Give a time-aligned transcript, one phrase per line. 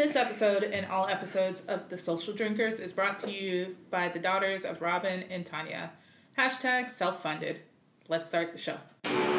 [0.00, 4.18] This episode and all episodes of The Social Drinkers is brought to you by the
[4.18, 5.92] daughters of Robin and Tanya.
[6.38, 7.60] Hashtag self funded.
[8.08, 9.29] Let's start the show.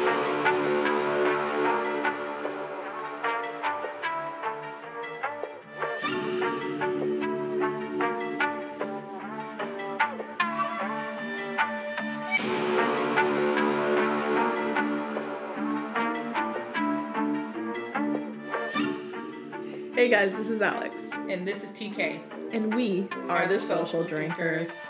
[20.22, 22.20] Guys, this is Alex, And this is TK.
[22.52, 24.86] and we are the Social Drinkers.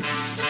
[0.00, 0.41] Not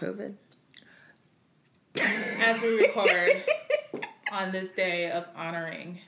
[0.00, 0.34] COVID.
[2.42, 3.44] As we record
[4.32, 6.00] on this day of honoring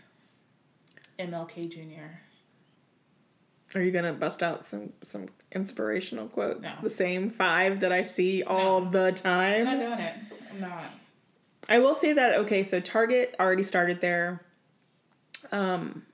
[1.19, 2.19] MLK Jr.
[3.75, 6.63] Are you gonna bust out some some inspirational quotes?
[6.63, 6.73] No.
[6.83, 8.91] The same five that I see all No.
[8.91, 9.67] the time.
[9.69, 10.15] I'm not doing it.
[10.53, 10.85] I'm not.
[11.69, 14.43] I will say that okay, so Target already started their
[15.51, 16.05] um,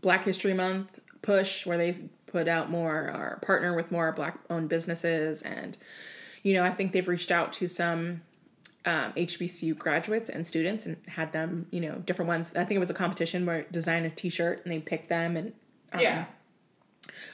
[0.00, 0.88] Black History Month
[1.22, 1.94] push where they
[2.26, 5.78] put out more or partner with more black owned businesses and
[6.44, 8.20] you know, I think they've reached out to some
[8.84, 12.52] um, HBCU graduates and students and had them, you know, different ones.
[12.54, 15.52] I think it was a competition where design a T-shirt and they picked them and
[15.92, 16.24] um, Yeah.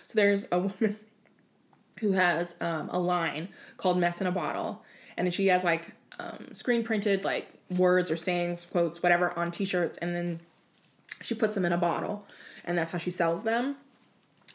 [0.06, 0.96] so there's a woman
[1.98, 4.82] who has um, a line called "Mess in a Bottle,"
[5.18, 5.88] and she has like
[6.18, 10.40] um, screen printed like words or sayings, quotes, whatever on T-shirts, and then
[11.20, 12.26] she puts them in a bottle,
[12.64, 13.76] and that's how she sells them.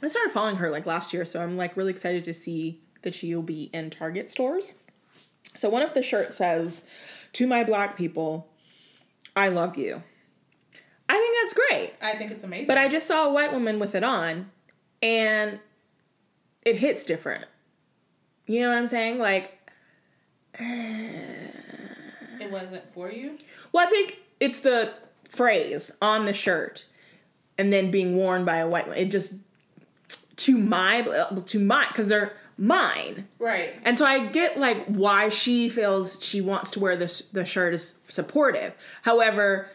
[0.02, 3.16] I started following her like last year, so I'm like really excited to see that
[3.16, 4.76] she'll be in Target stores.
[5.54, 6.84] So one of the shirts says,
[7.34, 8.50] "To my black people,
[9.36, 10.04] I love you."
[11.08, 11.94] I think that's great.
[12.02, 12.68] I think it's amazing.
[12.68, 14.52] But I just saw a white woman with it on,
[15.02, 15.60] and
[16.64, 17.46] it hits different.
[18.48, 19.20] You know what I'm saying?
[19.20, 19.58] Like,
[20.60, 23.38] it wasn't for you.
[23.72, 24.94] well, I think it's the
[25.30, 26.86] phrase on the shirt,
[27.58, 29.00] and then being worn by a white woman.
[29.00, 29.34] It just
[30.38, 31.02] to my
[31.46, 33.74] to my because they're mine, Right.
[33.84, 37.74] and so I get like why she feels she wants to wear this the shirt
[37.74, 38.74] is supportive.
[39.02, 39.70] However,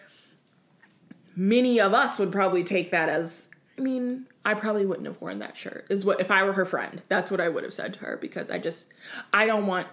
[1.36, 3.46] many of us would probably take that as
[3.78, 5.86] I mean, I probably wouldn't have worn that shirt.
[5.90, 8.16] Is what if I were her friend, that's what I would have said to her
[8.16, 8.86] because I just
[9.32, 9.86] I don't want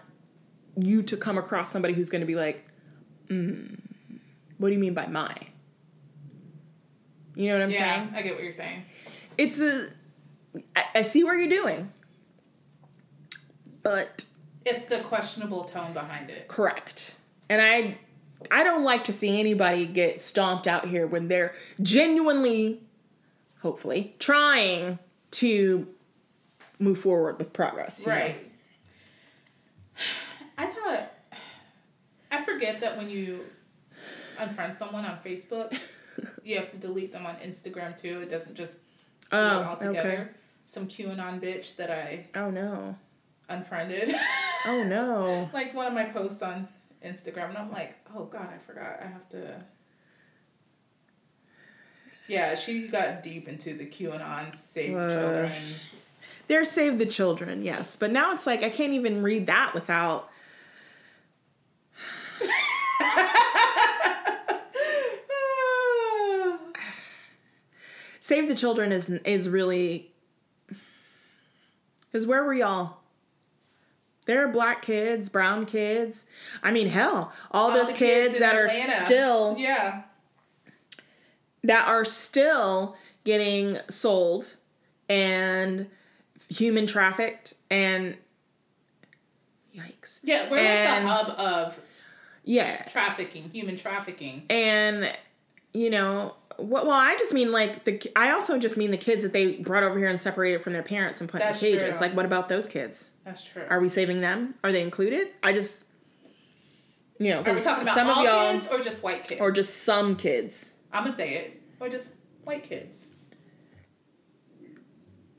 [0.77, 2.65] you to come across somebody who's going to be like,
[3.29, 3.79] mm,
[4.57, 5.35] what do you mean by my?
[7.35, 8.13] You know what I'm yeah, saying?
[8.15, 8.83] I get what you're saying.
[9.37, 9.89] It's a
[10.75, 11.91] I, I see what you're doing.
[13.87, 14.25] But
[14.65, 16.47] It's the questionable tone behind it.
[16.49, 17.15] Correct.
[17.49, 17.97] And I
[18.51, 22.81] I don't like to see anybody get stomped out here when they're genuinely
[23.61, 24.99] hopefully trying
[25.31, 25.87] to
[26.79, 28.01] move forward with progress.
[28.01, 28.11] you know?
[28.13, 28.51] Right.
[30.57, 31.13] I thought
[32.31, 33.45] I forget that when you
[34.37, 35.79] unfriend someone on Facebook,
[36.43, 38.19] you have to delete them on Instagram too.
[38.19, 38.75] It doesn't just
[39.31, 39.99] oh, go Oh, all together.
[40.09, 40.27] okay.
[40.65, 42.97] Some QAnon bitch that I Oh no.
[43.49, 44.13] Unfriended.
[44.65, 45.49] Oh no.
[45.53, 46.67] like one of my posts on
[47.05, 48.99] Instagram, and I'm like, oh god, I forgot.
[49.01, 49.63] I have to.
[52.27, 55.51] Yeah, she got deep into the QAnon save the children.
[56.47, 57.95] They're save the children, yes.
[57.95, 60.29] But now it's like I can't even read that without
[68.19, 70.11] save the children is is really
[72.11, 72.97] because where were y'all?
[74.27, 76.25] There are black kids, brown kids.
[76.61, 78.93] I mean, hell, all, All those the kids, that Atlanta.
[79.01, 80.03] are still yeah
[81.63, 82.95] that are still
[83.25, 84.55] getting sold
[85.09, 85.87] and
[86.49, 88.15] human trafficked and
[89.75, 90.19] yikes.
[90.23, 91.79] yeah we're And- like the hub of
[92.45, 92.83] Yeah.
[92.83, 94.45] trafficking, human trafficking.
[94.49, 95.11] and
[95.77, 99.21] you know what well i just mean like the i also just mean the kids
[99.21, 101.89] that they brought over here and separated from their parents and put That's in cages.
[101.91, 101.99] true.
[101.99, 103.11] like what about those kids?
[103.23, 103.63] That's true.
[103.69, 104.55] are we saving them?
[104.63, 105.27] Are they included?
[105.43, 105.83] I just
[107.19, 109.27] you know Are we because talking about some all of y'all kids or just white
[109.27, 109.39] kids?
[109.39, 110.71] or just some kids.
[110.91, 112.11] I'm gonna say it, or just
[112.43, 113.05] white kids.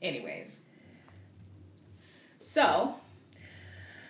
[0.01, 0.61] Anyways,
[2.37, 2.95] so.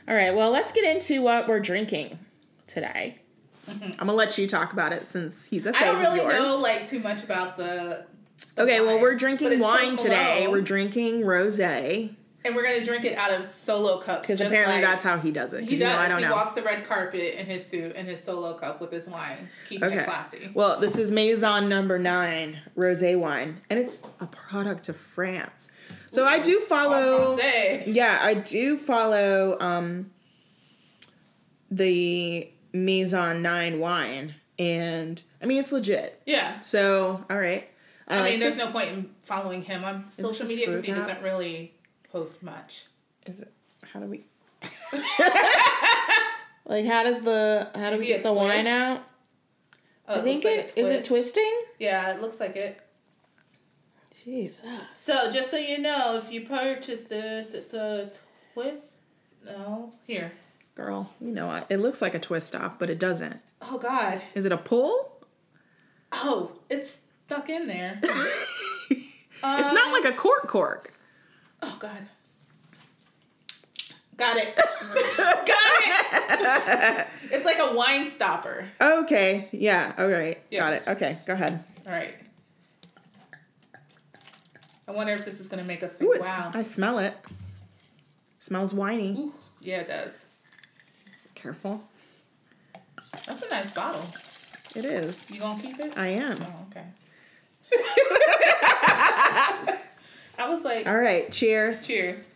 [0.08, 2.20] All right well let's get into what we're drinking
[2.68, 3.20] today
[3.70, 6.88] i'm gonna let you talk about it since he's a I don't really know like
[6.88, 8.06] too much about the.
[8.56, 13.18] the okay well we're drinking wine today we're drinking rosé and we're gonna drink it
[13.18, 14.22] out of solo cups.
[14.22, 15.64] Because apparently like that's how he does it.
[15.66, 15.98] he you know, does.
[16.00, 16.32] I don't he know.
[16.32, 19.84] walks the red carpet in his suit and his solo cup with his wine, keeps
[19.84, 20.00] Okay.
[20.00, 20.50] it classy.
[20.54, 25.70] Well, this is Maison number nine, rosé wine, and it's a product of France.
[26.12, 27.38] So I do follow.
[27.86, 30.12] Yeah, I do follow um,
[31.70, 36.22] the Maison nine wine, and I mean it's legit.
[36.26, 36.60] Yeah.
[36.62, 37.70] So all right.
[38.08, 38.66] I, uh, mean, like there's this.
[38.66, 41.74] no point in following him on social media because he doesn't really
[42.12, 42.86] post much.
[43.26, 43.54] Is it?
[43.94, 44.26] How do we?
[46.66, 49.04] like how does the how do we Maybe get the wine out?
[50.08, 51.62] Oh, I think like it is it twisting.
[51.78, 52.82] Yeah, it looks like it.
[54.24, 54.62] Jesus.
[54.96, 58.12] So just so you know, if you purchase this, it's a
[58.54, 59.02] twist.
[59.46, 60.34] No, here.
[60.80, 61.66] Girl, you know what?
[61.68, 63.42] It looks like a twist off, but it doesn't.
[63.62, 64.22] Oh God.
[64.34, 65.12] Is it a pull?
[66.14, 68.00] Oh, it's stuck in there.
[69.42, 70.94] It's not um, like a cork cork.
[71.62, 72.06] Oh God.
[74.18, 74.54] Got it.
[74.54, 74.68] Got
[75.48, 77.08] it.
[77.32, 78.66] it's like a wine stopper.
[78.82, 80.42] Okay, yeah, all right.
[80.52, 80.60] Yeah.
[80.60, 80.84] Got it.
[80.88, 81.64] Okay, go ahead.
[81.88, 82.16] All right.
[84.90, 87.16] I wonder if this is gonna make us say, Ooh, "Wow." I smell it.
[88.40, 89.16] smells winey.
[89.18, 90.26] Ooh, yeah, it does.
[91.42, 91.82] Careful.
[93.26, 94.06] That's a nice bottle.
[94.76, 95.26] It is.
[95.30, 95.98] You gonna keep it?
[95.98, 96.38] I am.
[96.42, 96.86] Oh, okay.
[100.38, 101.86] I was like, All right, cheers.
[101.86, 102.28] cheers.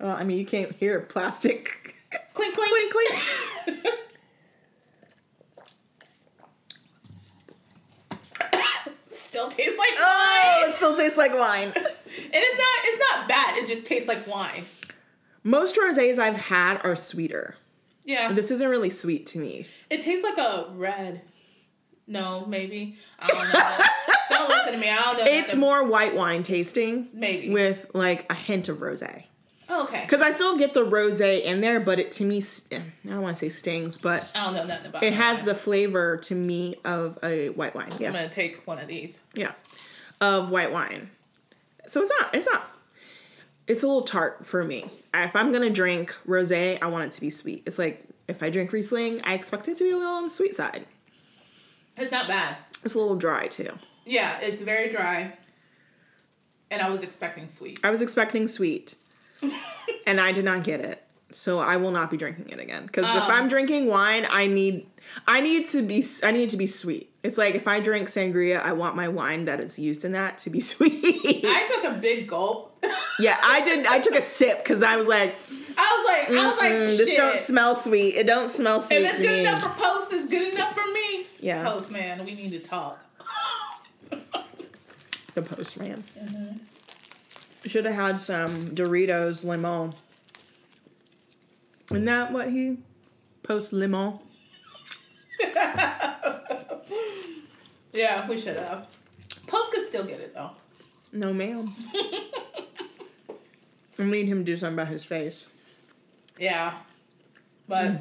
[0.00, 1.94] Well, I mean, you can't hear plastic.
[2.34, 2.70] Clink, clink.
[2.70, 3.14] clink, clink.
[9.10, 10.70] Still tastes like Oh, wine.
[10.70, 11.68] it still tastes like wine.
[11.68, 11.74] and
[12.06, 13.56] it's not it's not bad.
[13.56, 14.64] It just tastes like wine.
[15.42, 17.56] Most rosés I've had are sweeter.
[18.08, 18.32] Yeah.
[18.32, 19.66] This isn't really sweet to me.
[19.90, 21.20] It tastes like a red.
[22.06, 22.96] No, maybe.
[23.18, 23.78] I don't know.
[24.30, 24.88] don't listen to me.
[24.90, 25.24] I don't know.
[25.30, 27.50] It's more white wine tasting Maybe.
[27.50, 29.24] with like a hint of rosé.
[29.68, 30.00] Oh, okay.
[30.00, 33.20] Because I still get the rosé in there, but it to me, eh, I don't
[33.20, 35.46] want to say stings, but I don't know nothing about it has wine.
[35.46, 37.92] the flavor to me of a white wine.
[37.92, 39.20] I'm gonna take one of these.
[39.34, 39.52] Yeah.
[40.22, 41.10] Of white wine.
[41.86, 42.70] So it's not, it's not,
[43.68, 44.90] it's a little tart for me.
[45.14, 47.62] If I'm to drink rosé, I want it to be sweet.
[47.66, 50.30] It's like if I drink Riesling, I expect it to be a little on the
[50.30, 50.86] sweet side.
[51.96, 52.56] It's not bad.
[52.84, 53.70] It's a little dry too.
[54.06, 55.36] Yeah, it's very dry.
[56.70, 57.80] And I was expecting sweet.
[57.82, 58.94] I was expecting sweet,
[60.06, 61.02] and I did not get it.
[61.32, 62.86] So I will not be drinking it again.
[62.86, 63.30] Because if Um.
[63.30, 64.86] I'm drinking wine, I need,
[65.26, 67.12] I need to be, I need to be sweet.
[67.22, 70.38] It's like if I drink sangria, I want my wine that is used in that
[70.38, 71.44] to be sweet.
[71.46, 72.67] I took a big gulp.
[73.18, 73.86] Yeah, I did.
[73.86, 75.36] I took a sip because I was like,
[75.76, 76.98] I was like, I was like, "Mm, shit.
[76.98, 78.14] this don't smell sweet.
[78.16, 79.40] It don't smell sweet if it's good me.
[79.40, 81.26] enough for post, it's good enough for me.
[81.40, 81.68] Yeah.
[81.68, 83.04] Post man, we need to talk.
[85.34, 86.04] the postman.
[86.18, 87.68] Mm-hmm.
[87.68, 89.92] Should have had some Doritos limon.
[91.90, 92.78] Isn't that what he
[93.42, 94.18] post limon?
[97.92, 98.86] Yeah, we should have.
[99.48, 100.50] Post could still get it though.
[101.12, 101.66] No, ma'am.
[103.98, 105.46] I need him to do something about his face.
[106.38, 106.78] Yeah.
[107.66, 107.96] But Hmm.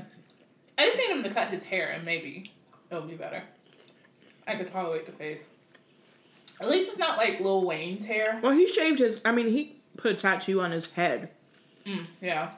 [0.77, 2.51] I just need him to cut his hair and maybe
[2.91, 3.43] it'll be better.
[4.45, 5.47] I could tolerate the face.
[6.61, 8.39] At least it's not like Lil Wayne's hair.
[8.41, 9.19] Well, he shaved his.
[9.25, 11.29] I mean, he put a tattoo on his head.
[11.85, 12.51] Mm, yeah.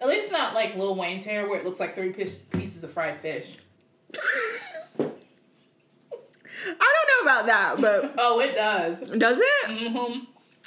[0.00, 2.82] At least it's not like Lil Wayne's hair where it looks like three piece- pieces
[2.84, 3.56] of fried fish.
[4.98, 5.08] I
[6.66, 9.00] don't know about that, but Oh, it does.
[9.10, 9.66] does it?
[9.68, 10.24] Mm-hmm.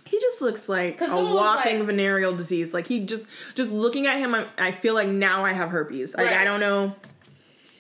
[0.08, 2.74] He just looks like a walking like- venereal disease.
[2.74, 3.24] Like he just,
[3.56, 6.16] just looking at him, I, I feel like now I have herpes.
[6.16, 6.96] Like I don't know.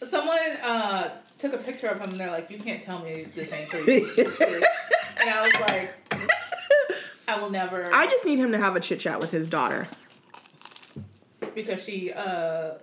[0.08, 3.52] Someone uh, took a picture of him and they're like, you can't tell me this
[3.52, 4.64] ain't three pieces of fish.
[5.20, 6.30] And I was like,
[7.28, 7.92] I will never.
[7.94, 9.88] I just need him to have a chit chat with his daughter.
[11.56, 12.74] because she, uh,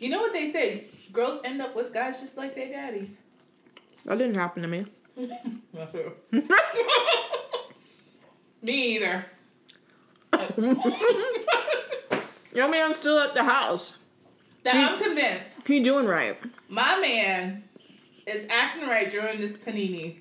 [0.00, 0.86] you know what they say?
[1.12, 3.20] Girls end up with guys just like their daddies.
[4.04, 4.86] That didn't happen to me.
[5.72, 6.12] Not true.
[8.64, 9.26] Me either.
[12.54, 13.92] Your man's still at the house.
[14.64, 16.38] Now I'm convinced He doing right.
[16.70, 17.64] my man
[18.26, 20.16] is acting right during this panini,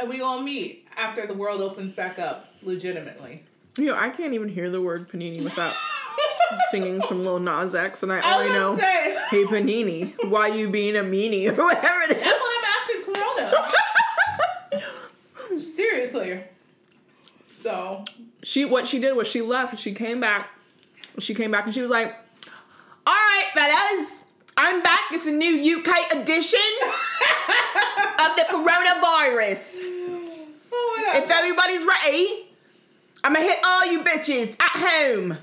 [0.00, 3.44] and we gonna meet after the world opens back up legitimately.
[3.78, 5.72] You know, I can't even hear the word panini without
[6.72, 10.68] singing some Lil Nas X, and I I only know, say "Hey panini, why you
[10.68, 12.16] being a meanie?" or whatever it is.
[12.18, 13.04] that's what I'm asking
[14.74, 15.60] Corona.
[15.62, 16.42] Seriously.
[17.58, 18.04] So
[18.42, 19.72] she what she did was she left.
[19.72, 20.50] And she came back.
[21.18, 22.14] She came back and she was like,
[23.06, 24.22] "All right, fellas,
[24.56, 25.00] I'm back.
[25.12, 26.60] It's a new UK edition
[28.18, 29.80] of the coronavirus.
[30.72, 31.12] Oh.
[31.14, 32.48] If everybody's ready,
[33.24, 35.38] I'm gonna hit all you bitches at home.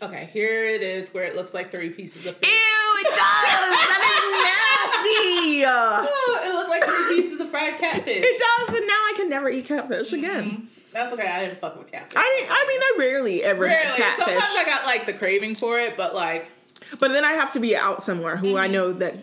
[0.00, 3.16] Okay, here it is where it looks like three pieces of Ew, it does.
[3.18, 5.64] that is nasty.
[5.70, 8.22] Oh, it looked like three pieces of fried catfish.
[8.22, 10.24] It does, and now I can never eat catfish mm-hmm.
[10.24, 10.68] again.
[10.92, 11.26] That's okay.
[11.26, 12.16] I didn't fuck with catfish.
[12.16, 12.50] I didn't.
[12.50, 13.96] I mean, I rarely ever Rarely.
[13.96, 16.50] catfish, Sometimes I got like the craving for it, but like
[16.98, 18.72] but then I have to be out somewhere who I mm-hmm.
[18.72, 19.16] know that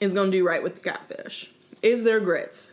[0.00, 1.50] is gonna do right with the catfish.
[1.82, 2.72] Is there grits?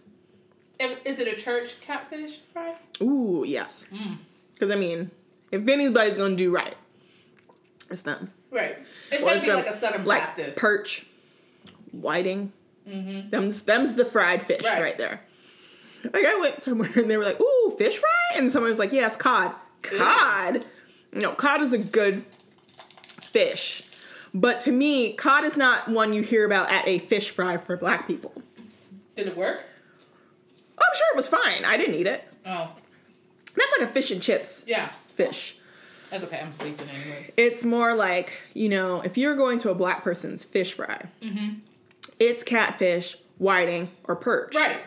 [0.80, 2.76] if, is it a church catfish fry?
[3.02, 3.86] Ooh, yes.
[3.92, 4.18] Mm.
[4.54, 5.12] Because I mean,
[5.52, 6.76] if anybody's gonna do right,
[7.90, 8.32] it's them.
[8.52, 8.78] Right.
[9.12, 10.58] It's gonna it's be gonna- like a Southern like Baptist.
[10.58, 11.06] perch,
[11.92, 12.52] whiting.
[12.88, 13.30] Mm-hmm.
[13.30, 14.82] Them's them's the fried fish Right.
[14.82, 14.98] right.
[14.98, 15.22] there.
[16.14, 18.92] Like I went somewhere and they were like, "Ooh, fish fry," and someone was like,
[18.94, 20.66] "Yes, cod." Cod.
[21.14, 22.24] No, cod is a good
[23.22, 23.82] fish,
[24.34, 27.76] but to me, cod is not one you hear about at a fish fry for
[27.78, 28.34] black people.
[29.16, 29.64] Did it work?
[30.78, 31.64] I'm sure it was fine.
[31.66, 32.24] I didn't eat it.
[32.46, 32.72] Oh,
[33.56, 34.92] That's like a fish and chips yeah.
[35.16, 35.58] fish.
[36.22, 36.40] That's okay.
[36.42, 37.32] I'm sleeping anyways.
[37.38, 41.56] It's more like, you know, if you're going to a black person's fish fry, Mm-hmm.
[42.20, 44.56] it's catfish, whiting, or perch.
[44.56, 44.80] Right.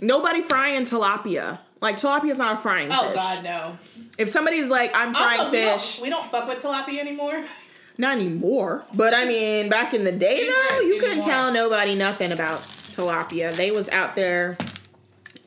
[0.00, 1.58] Nobody frying tilapia.
[1.80, 3.14] Like tilapia is not a frying Oh fish.
[3.14, 3.78] God, no.
[4.18, 7.44] If somebody's like, I'm frying Also, we don't- fish, We don't, fuck with tilapia anymore.
[7.98, 8.84] not anymore.
[8.94, 11.28] But I mean, back in the day though, you couldn't anymore.
[11.28, 13.54] tell nobody nothing about tilapia.
[13.54, 14.56] They was out there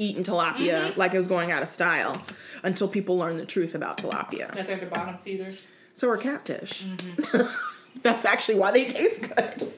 [0.04, 1.00] eating tilapia Mm-hmm.
[1.00, 2.22] like it was going out of style
[2.64, 4.54] until people learned the truth about tilapia.
[4.54, 5.68] That they're the bottom feeders.
[5.94, 6.84] So are catfish.
[6.86, 7.48] Mm-hmm.
[8.02, 9.74] That's actually why they taste good.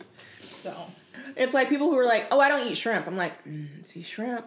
[0.58, 0.74] So
[1.36, 4.02] It's like people who are like, "Oh, I don't eat shrimp." I'm like, mm, "See,
[4.02, 4.46] shrimp.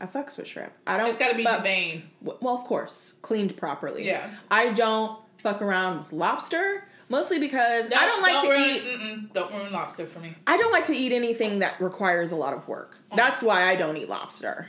[0.00, 0.72] I fucks with shrimp.
[0.86, 1.08] I don't.
[1.08, 2.04] it's got to be fuck- vein.
[2.22, 4.04] Well, of course, cleaned properly.
[4.06, 4.46] Yes.
[4.50, 9.32] I don't fuck around with lobster, mostly because I don't like to ruin, eat.
[9.34, 10.34] Don't ruin lobster for me.
[10.46, 12.96] I don't like to eat anything that requires a lot of work.
[13.12, 13.16] Oh.
[13.16, 14.68] That's why I don't eat lobster.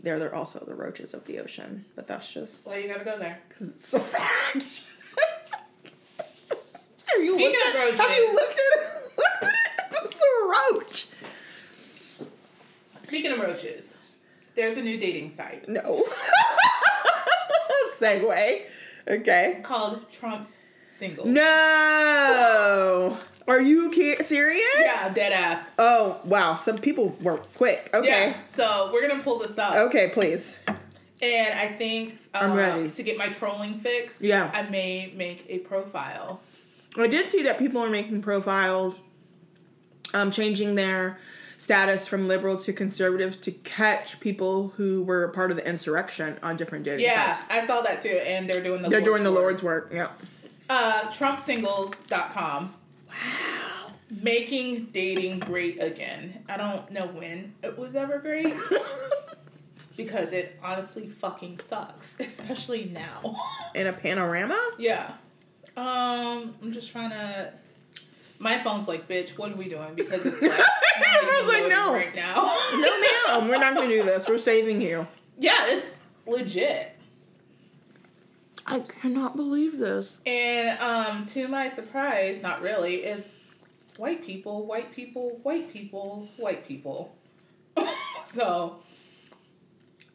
[0.00, 3.18] They're, they're also the roaches of the ocean, but that's just Why you gotta go
[3.18, 3.40] there?
[3.48, 4.84] because it's a fact.
[7.06, 9.52] have you Speaking looked of at, roaches- Have you looked at
[10.04, 11.06] It's a roach.
[13.00, 13.96] Speaking of roaches,
[14.54, 16.06] there's a new dating site No.
[17.98, 18.62] Segue.
[19.08, 19.58] Okay.
[19.62, 20.46] called Trump
[20.86, 21.26] Singles.
[21.28, 23.18] No.
[23.48, 23.90] Are you
[24.22, 24.62] serious?
[24.78, 25.72] Yeah, dead ass.
[25.78, 27.90] Oh wow, some people were quick.
[27.94, 28.06] Okay.
[28.30, 28.36] Yeah.
[28.48, 30.58] So we're gonna pull this up, Okay, please.
[31.22, 32.90] and I think I'm uh, ready.
[32.90, 34.20] to get my trolling fix.
[34.22, 34.50] Yeah.
[34.52, 36.40] I may make a profile.
[36.98, 39.00] I did see that people are making profiles,
[40.12, 41.18] um, changing their
[41.56, 46.56] status from liberal to conservative to catch people who were part of the insurrection on
[46.56, 47.46] different dating Yeah, sites.
[47.50, 49.40] I saw that too, and they're doing the They're Lord's doing the work.
[49.40, 49.90] Lord's work.
[49.92, 50.08] Yeah.
[50.70, 52.74] Uh, TrumpSingles.com.
[54.10, 56.42] Making dating great again.
[56.48, 58.54] I don't know when it was ever great
[59.96, 63.36] because it honestly fucking sucks, especially now.
[63.74, 64.58] In a panorama?
[64.78, 65.12] yeah.
[65.76, 67.52] Um, I'm just trying to.
[68.40, 69.94] My phone's like, bitch, what are we doing?
[69.94, 71.92] Because it's like, I was like, no.
[71.92, 72.56] right now.
[72.72, 73.00] No,
[73.40, 73.48] ma'am.
[73.48, 74.26] We're not going to do this.
[74.26, 75.06] We're saving you.
[75.38, 75.90] yeah, it's
[76.26, 76.97] legit.
[78.70, 80.18] I cannot believe this.
[80.26, 83.60] And um, to my surprise, not really, it's
[83.96, 87.16] white people, white people, white people, white people.
[88.22, 88.76] so,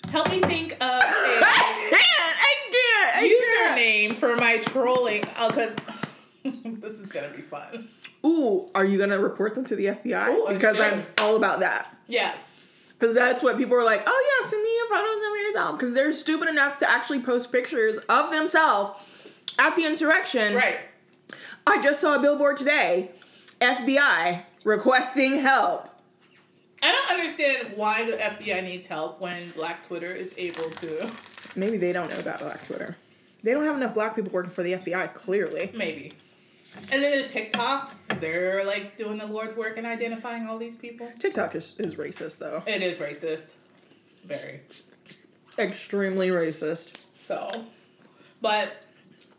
[0.08, 2.36] help me think of a I can't.
[2.40, 3.16] I can't.
[3.16, 4.14] I can't.
[4.14, 5.24] username for my trolling.
[5.40, 5.76] Oh, because
[6.44, 7.90] this is going to be fun.
[8.26, 10.30] Ooh, are you gonna report them to the FBI?
[10.30, 10.80] Ooh, because.
[10.80, 11.94] I'm all about that.
[12.08, 12.50] Yes.
[13.04, 14.02] Because that's what people are like.
[14.08, 15.78] Oh yeah, send me a photo of them yourself.
[15.78, 18.98] Because they're stupid enough to actually post pictures of themselves
[19.60, 20.56] at the insurrection.
[20.56, 20.78] Right.
[21.68, 23.12] I just saw a billboard today.
[23.60, 25.90] FBI requesting help.
[26.82, 31.12] I don't understand why the FBI needs help when Black Twitter is able to.
[31.58, 32.96] Maybe they don't know about Black Twitter.
[33.44, 35.14] They don't have enough black people working for the FBI.
[35.14, 35.72] Clearly.
[35.74, 36.14] Maybe.
[36.92, 41.12] And then the TikToks, they're like doing the Lord's work and identifying all these people.
[41.20, 42.64] TikTok is, is racist though.
[42.66, 43.52] It is racist.
[44.26, 44.62] Very.
[45.58, 47.06] Extremely racist.
[47.20, 47.66] So,
[48.42, 48.74] but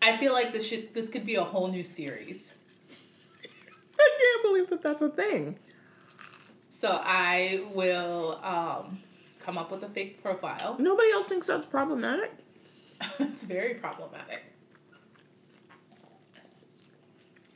[0.00, 2.52] I feel like this should this could be a whole new series.
[3.42, 5.58] I can't believe that that's a thing.
[6.68, 9.00] So I will um,
[9.40, 10.76] come up with a fake profile.
[10.78, 12.32] Nobody else thinks that's problematic.
[13.20, 14.42] it's very problematic.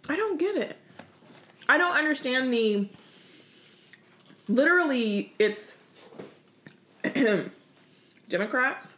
[0.08, 0.76] I don't get it.
[1.68, 2.88] I don't understand the.
[4.48, 5.74] Literally, it's
[8.28, 8.88] Democrats,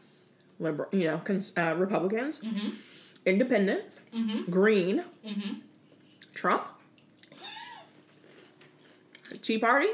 [0.58, 2.68] liberal, you know, cons- uh, Republicans, Mm-hmm.
[3.26, 4.50] Independents, Mm-hmm.
[4.50, 5.54] Green, Mm-hmm.
[6.34, 6.64] Trump,
[9.42, 9.88] Tea Party.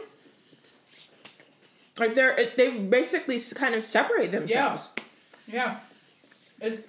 [1.98, 4.88] Like they're it- they basically kind of separate themselves.
[5.46, 5.54] Yeah.
[5.54, 5.76] Yeah.
[6.60, 6.88] It's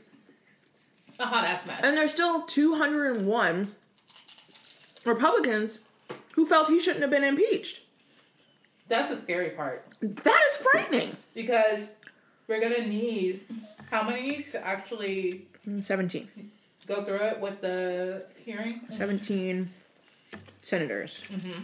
[1.19, 1.79] a hot ass mess.
[1.84, 3.74] And there's still 201
[5.07, 5.79] Republicans
[6.33, 7.81] who felt he shouldn't have been impeached.
[8.87, 9.85] That's the scary part.
[10.01, 11.17] That is frightening.
[11.33, 11.87] Because
[12.47, 13.41] we're gonna need
[13.89, 16.51] how many to actually mm, 17.
[16.85, 18.81] go through it with the hearing?
[18.89, 19.69] 17
[20.61, 21.23] senators.
[21.29, 21.61] Mm-hmm.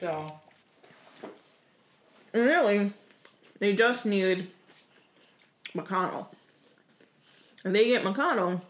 [0.00, 0.40] So
[2.32, 2.92] And really,
[3.58, 4.48] they just need
[5.74, 6.26] McConnell.
[7.64, 8.60] If they get McConnell,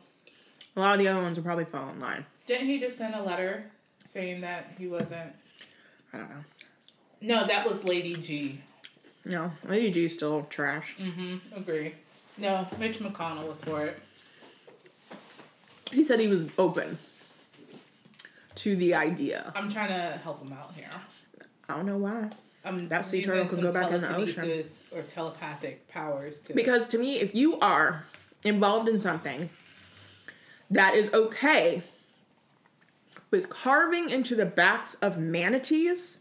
[0.77, 2.25] a lot of the other ones will probably fall in line.
[2.47, 5.33] Didn't he just send a letter saying that he wasn't
[6.13, 6.45] I don't know.
[7.21, 8.61] No, that was Lady G.
[9.25, 10.97] No, Lady G's still trash.
[10.99, 11.55] Mm-hmm.
[11.55, 11.95] Agree.
[12.39, 13.99] No, Mitch McConnell was for it.
[15.91, 16.99] He said he was open
[18.57, 19.53] to the idea.
[19.57, 20.91] I'm trying to help him out here.
[21.69, 22.31] I don't know why.
[22.65, 24.63] I'm That sea turtle could go back in the ocean.
[24.93, 28.05] Or telepathic powers to Because to me, if you are
[28.45, 29.51] involved in something
[30.71, 31.83] that is okay
[33.31, 36.19] with carving into the backs of manatees,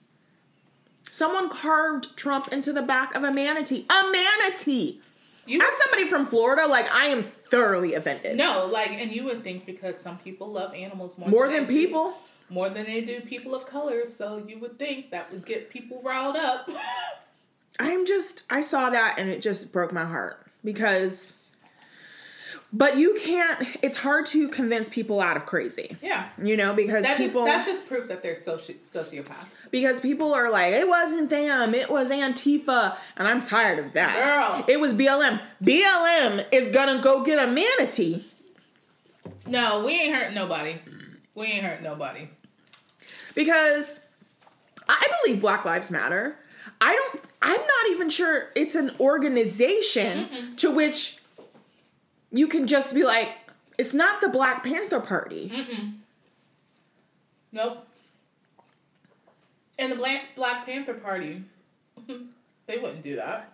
[1.09, 3.85] someone carved Trump into the back of a manatee.
[3.89, 5.00] A manatee!
[5.45, 8.35] you As somebody from Florida, like I am thoroughly offended.
[8.35, 11.74] no like, and you would think because some people love animals more More than do-
[11.74, 12.17] people.
[12.50, 14.05] more than they do people of color.
[14.05, 16.67] So you would think that would get people riled up.
[17.79, 21.33] I'm just I saw that and it just broke my heart because
[22.77, 25.96] but you can't it's hard to convince people out of crazy.
[26.01, 29.72] yeah, You know, because that just that's just proof that they're soci- sociopaths.
[29.72, 34.15] because people are like, it wasn't them, it was Antifa, and I'm tired of that.
[34.25, 34.65] Girl.
[34.67, 35.39] It was BLM.
[35.63, 38.25] BLM is gonna go get a manatee
[39.48, 40.79] No, we ain't hurt nobody.
[41.34, 42.29] We ain't hurt nobody.
[43.36, 44.00] because
[44.88, 46.38] I believe Black Lives Matter.
[46.82, 47.24] I don't.
[47.41, 51.17] I'm not even sure it's an organization to which
[52.38, 53.30] you can just be like,
[53.77, 55.51] it's not the Black Panther Party.
[57.52, 57.88] Nope.
[59.78, 61.43] And the Black Black Panther Party,
[62.67, 63.52] they wouldn't do that.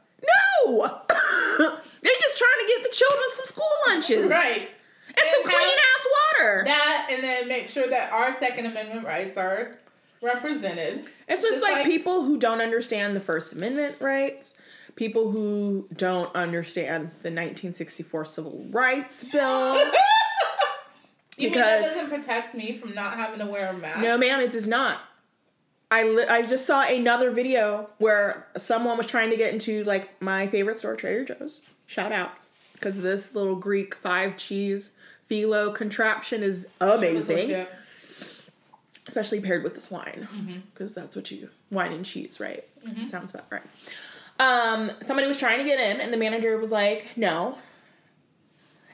[0.67, 4.69] No, they're just trying to get the children some school lunches Right.
[5.07, 6.63] and some clean ass water.
[6.65, 9.77] That and then make sure that our Second Amendment rights are
[10.21, 11.05] represented.
[11.27, 14.53] It's just Just like, like- people who don't understand the First Amendment rights,
[14.95, 19.91] people who don't understand the 1964 Civil Rights Bill.
[21.37, 23.99] Because- that doesn't protect me from not having to wear a mask?
[24.01, 24.99] no, ma'am, it does not.
[25.89, 30.21] I, li- I just saw another video where someone was trying to get into like
[30.21, 31.61] my favorite store, Trader Joe's.
[31.85, 32.31] Shout out.
[32.73, 34.93] Because this little Greek five cheese
[35.31, 37.65] phyllo contraption is amazing.
[39.07, 40.59] especially paired with this wine mm-hmm.
[40.73, 43.05] because that's what you wine and cheese right mm-hmm.
[43.07, 43.63] sounds about right
[44.41, 47.57] um somebody was trying to get in and the manager was like no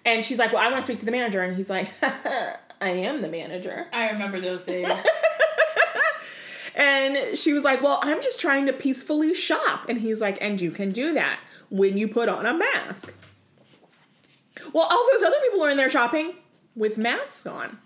[0.05, 1.89] and she's like well i want to speak to the manager and he's like
[2.81, 4.91] i am the manager I remember those days.
[6.75, 10.59] and she was like well i'm just trying to peacefully shop and he's like and
[10.59, 13.13] you can do that when you put on a mask
[14.73, 16.33] well all those other people are in there shopping
[16.75, 17.77] with masks on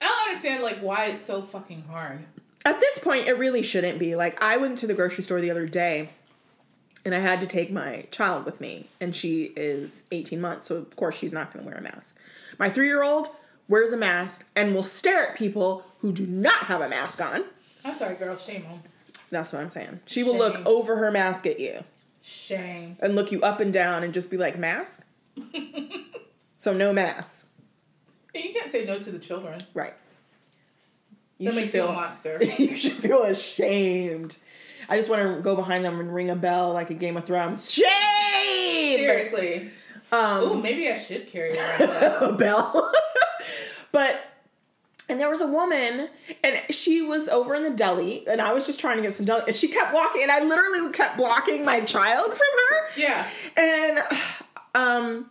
[0.00, 2.26] I don't understand like why it's so fucking hard.
[2.66, 4.14] At this point, it really shouldn't be.
[4.14, 6.10] Like, I went to the grocery store the other day
[7.06, 10.76] and I had to take my child with me, and she is 18 months, so
[10.76, 12.18] of course she's not going to wear a mask.
[12.58, 13.28] My three year old
[13.68, 17.44] wears a mask and will stare at people who do not have a mask on.
[17.84, 18.36] I'm sorry, girl.
[18.36, 18.82] Shame on.
[19.30, 20.00] That's what I'm saying.
[20.06, 21.84] She will look over her mask at you
[22.22, 22.96] Shame.
[22.98, 25.02] and look you up and down and just be like, mask?
[26.58, 27.46] so, no mask.
[28.34, 29.60] You can't say no to the children.
[29.74, 29.94] Right.
[31.38, 32.42] That makes you a monster.
[32.58, 34.38] you should feel ashamed.
[34.88, 37.24] I just want to go behind them and ring a bell like a Game of
[37.24, 37.70] Thrones.
[37.70, 38.98] Shame!
[38.98, 39.70] Seriously.
[40.12, 42.92] Um, Ooh, maybe I should carry a bell.
[43.92, 44.20] but,
[45.08, 46.08] and there was a woman,
[46.44, 49.26] and she was over in the deli, and I was just trying to get some
[49.26, 52.88] deli, and she kept walking, and I literally kept blocking my child from her.
[52.96, 53.28] Yeah.
[53.56, 54.00] And,
[54.74, 55.30] um,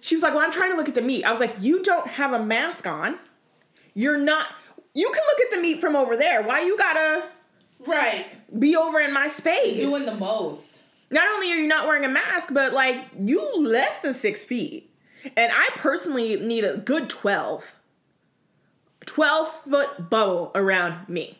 [0.00, 1.24] she was like, Well, I'm trying to look at the meat.
[1.24, 3.18] I was like, You don't have a mask on.
[3.94, 4.48] You're not.
[4.94, 6.42] You can look at the meat from over there.
[6.42, 7.24] Why you gotta
[7.86, 8.26] Right.
[8.58, 9.78] be over in my space?
[9.80, 10.82] Doing the most.
[11.10, 14.90] Not only are you not wearing a mask, but like you less than six feet.
[15.36, 17.74] And I personally need a good 12.
[19.06, 21.38] 12 foot bubble around me.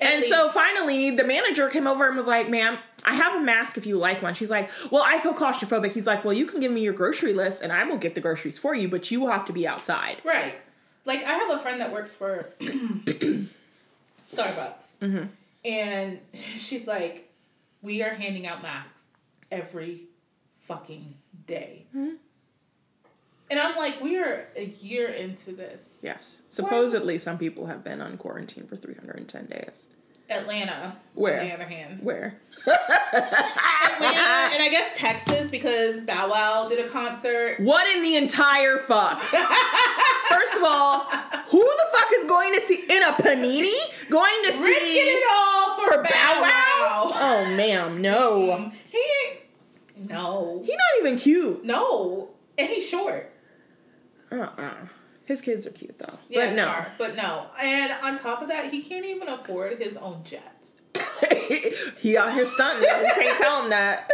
[0.00, 0.34] At And least.
[0.34, 3.86] so finally, the manager came over and was like, ma'am, I have a mask if
[3.86, 4.34] you like one.
[4.34, 5.92] She's like, well, I feel claustrophobic.
[5.92, 8.20] He's like, well, you can give me your grocery list and I will get the
[8.20, 10.16] groceries for you, but you will have to be outside.
[10.24, 10.54] Right.
[11.04, 12.48] Like I have a friend that works for
[14.32, 14.98] Starbucks.
[14.98, 15.24] Mm-hmm.
[15.64, 17.32] And she's like,
[17.82, 19.04] we are handing out masks
[19.50, 20.04] every
[20.62, 21.14] fucking
[21.46, 21.86] day.
[21.94, 22.16] Mhm.
[23.50, 26.00] And I'm like, we are a year into this.
[26.02, 26.42] Yes.
[26.48, 29.86] Supposedly, some people have been on quarantine for 310 days.
[30.30, 31.40] Atlanta, Where?
[31.40, 32.00] on the other hand.
[32.02, 32.38] Where?
[32.66, 37.60] Atlanta, and I guess Texas because Bow Wow did a concert.
[37.60, 39.22] What in the entire fuck?
[39.22, 41.00] First of all,
[41.48, 43.74] who the fuck is going to see in a panini?
[44.08, 46.50] Going to Risking see it all for, for Bow, Bow Wow?
[46.80, 47.10] Wow.
[47.14, 48.56] Oh, ma'am, no.
[48.58, 48.76] Mm-hmm.
[48.90, 50.08] He ain't.
[50.10, 50.62] No.
[50.64, 51.64] He's not even cute.
[51.64, 52.30] No.
[52.58, 53.30] And he's short.
[54.32, 54.72] Uh-uh.
[55.26, 56.18] His kids are cute though.
[56.28, 56.66] Yeah, but they no.
[56.66, 56.92] are.
[56.98, 57.46] But no.
[57.60, 60.72] And on top of that, he can't even afford his own jets.
[61.98, 62.82] he out here stunting.
[62.82, 64.10] You can't tell him that.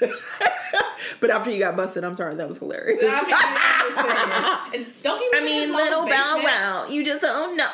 [1.20, 3.00] but after you got busted, I'm sorry, that was hilarious.
[3.02, 4.76] I mean, I'm just.
[4.76, 6.40] And don't he I mean, little Bow?
[6.42, 7.70] Wow, you just don't know.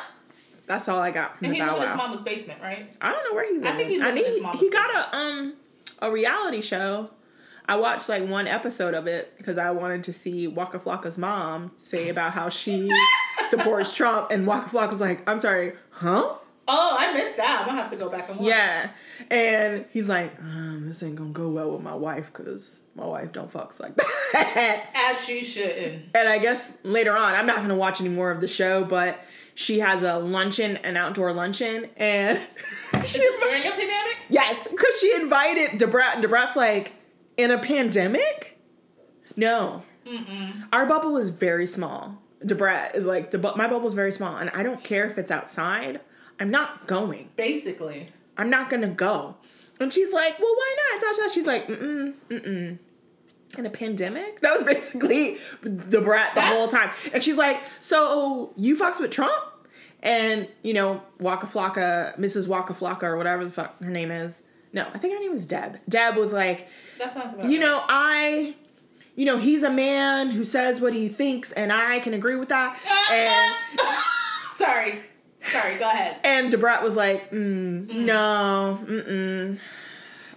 [0.65, 1.95] That's all I got from And the he Bow in his Wow.
[1.95, 2.89] mama's basement, right?
[2.99, 3.67] I don't know where he lived.
[3.67, 5.53] I think he lived in his mama's he got a um
[6.01, 7.09] a reality show.
[7.67, 11.71] I watched like one episode of it because I wanted to see Waka Flocka's mom
[11.75, 12.89] say about how she
[13.49, 16.35] supports Trump, and Waka Flocka's like, "I'm sorry, huh?"
[16.69, 17.59] Oh, I missed that.
[17.61, 18.47] I'm gonna have to go back and watch.
[18.47, 18.89] Yeah,
[19.29, 23.31] and he's like, um, "This ain't gonna go well with my wife because my wife
[23.31, 26.05] don't fucks like that." As she shouldn't.
[26.15, 29.19] And I guess later on, I'm not gonna watch any more of the show, but
[29.55, 32.39] she has a luncheon, an outdoor luncheon, and
[33.05, 34.19] she's during a pandemic?
[34.29, 36.93] yes, because she invited Debrat, and Debrat's like,
[37.37, 38.59] in a pandemic?
[39.35, 40.67] No, Mm-mm.
[40.73, 42.21] our bubble is very small.
[42.43, 45.17] Debrat is like, the bu- my bubble is very small, and I don't care if
[45.17, 46.01] it's outside.
[46.39, 47.29] I'm not going.
[47.35, 48.09] Basically.
[48.37, 49.35] I'm not gonna go.
[49.79, 51.03] And she's like, well, why not?
[51.03, 51.33] Tasha?
[51.33, 52.77] She's like, mm-mm, mm-mm.
[53.57, 54.41] In a pandemic?
[54.41, 56.91] That was basically the brat the That's- whole time.
[57.13, 59.43] And she's like, so you fucks with Trump?
[60.03, 62.47] And, you know, Waka Flocka, Mrs.
[62.47, 64.43] Waka Flocka, or whatever the fuck her name is.
[64.77, 65.79] No, I think her name was Deb.
[65.89, 66.67] Deb was like,
[66.99, 67.65] That sounds about you right.
[67.65, 68.55] know, I,
[69.15, 72.49] you know, he's a man who says what he thinks, and I can agree with
[72.49, 72.79] that.
[72.87, 73.79] Ah, and
[74.57, 74.99] Sorry.
[75.51, 76.17] Sorry, go ahead.
[76.23, 79.59] and Debrat was like, mm, mm, no, mm-mm,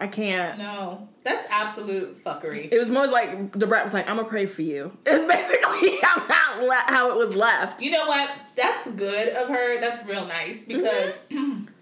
[0.01, 0.59] I can't.
[0.59, 1.07] No.
[1.23, 2.71] That's absolute fuckery.
[2.73, 5.99] It was more like Debrat was like, "I'm gonna pray for you." It was basically
[6.03, 7.83] how, how, how it was left.
[7.83, 8.31] You know what?
[8.57, 9.79] That's good of her.
[9.83, 11.65] That's real nice because mm-hmm.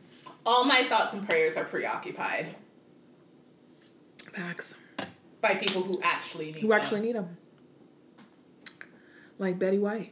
[0.48, 2.54] all my thoughts and prayers are preoccupied
[4.32, 4.74] Facts.
[5.42, 6.62] by people who actually need them.
[6.62, 6.80] Who them.
[6.80, 7.36] actually need them?
[9.38, 10.10] Like Betty White,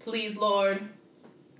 [0.00, 0.82] Please, Lord,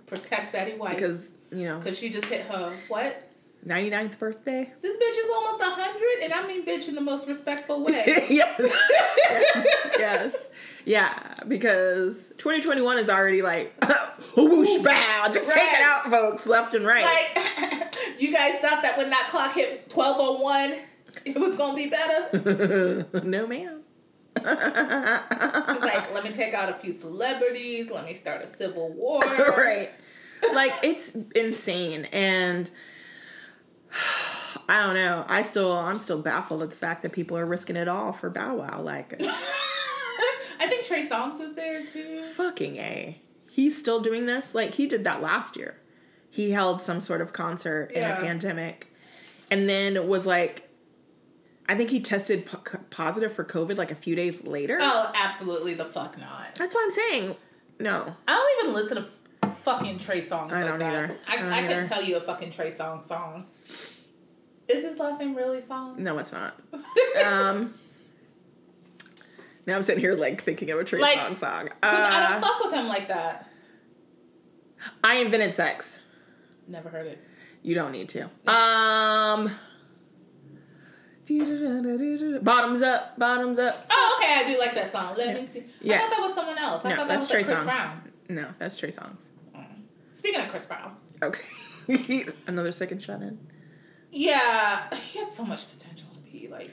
[0.07, 3.29] protect Betty White because you know, because she just hit her what?
[3.65, 4.73] 99th birthday.
[4.83, 8.05] This bitch is almost hundred, and I mean bitch in the most respectful way.
[8.31, 8.61] yes.
[8.61, 9.67] yes,
[9.99, 10.51] yes,
[10.85, 11.35] yeah.
[11.49, 13.73] Because 2021 is already like
[14.37, 15.57] whoosh bow, just Right.
[15.57, 17.05] take it out, folks, left and right.
[17.05, 20.77] like, you guys thought that when that clock hit twelve oh one,
[21.25, 23.07] it was gonna be better.
[23.25, 23.81] no, ma'am.
[24.37, 24.45] She's
[25.81, 27.91] like, let me take out a few celebrities.
[27.91, 29.21] Let me start a civil war.
[29.21, 29.91] right.
[30.55, 32.71] Like it's insane and
[34.69, 35.25] I don't know.
[35.29, 38.31] I still I'm still baffled at the fact that people are risking it all for
[38.31, 38.81] Bow Wow.
[38.83, 39.21] Like
[40.91, 42.23] Trey Songz was there too.
[42.35, 43.21] fucking A.
[43.49, 44.55] He's still doing this?
[44.55, 45.77] Like he did that last year.
[46.29, 48.93] He held some sort of concert in a pandemic
[49.51, 50.69] and then was like
[51.69, 54.79] I think he tested po- positive for COVID like a few days later.
[54.81, 56.57] Oh, absolutely the fuck not.
[56.57, 57.37] That's what I'm saying.
[57.79, 58.17] No.
[58.27, 59.09] I don't even listen to
[59.45, 60.93] f- fucking Trey Songz I like don't that.
[60.93, 61.17] either.
[61.29, 63.47] I, I I, couldn't tell you a fucking Trey Song song.
[64.67, 65.99] Is his last name really Songs?
[66.01, 66.61] No, it's not.
[67.25, 67.73] um
[69.71, 71.65] now I'm sitting here like thinking of a Trey Like, Songz song.
[71.65, 73.49] Because I Uh, don't fuck with him like that.
[75.05, 76.01] I invented sex.
[76.69, 77.19] Never heard it.
[77.63, 78.25] You don't need to.
[78.51, 79.53] Um.
[82.43, 83.87] Bottoms up, bottoms up.
[83.91, 84.35] Oh, okay.
[84.41, 85.15] I do like that song.
[85.17, 85.65] Let me see.
[85.81, 85.97] Yeah.
[85.97, 86.85] I thought that was someone else.
[86.85, 87.65] I No, thought that was Trey like Chris Songz.
[87.65, 88.03] Brown.
[88.29, 89.29] No, that's Trey Songz.
[90.13, 91.45] Speaking of Chris Brown, Okay.
[92.47, 93.39] Another second shot in.
[94.11, 96.71] yeah, he had so much potential to be like,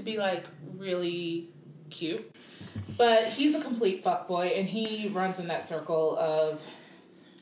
[0.00, 0.44] to be like
[0.76, 1.48] really
[1.90, 2.34] cute,
[2.96, 6.60] but he's a complete fuckboy, and he runs in that circle of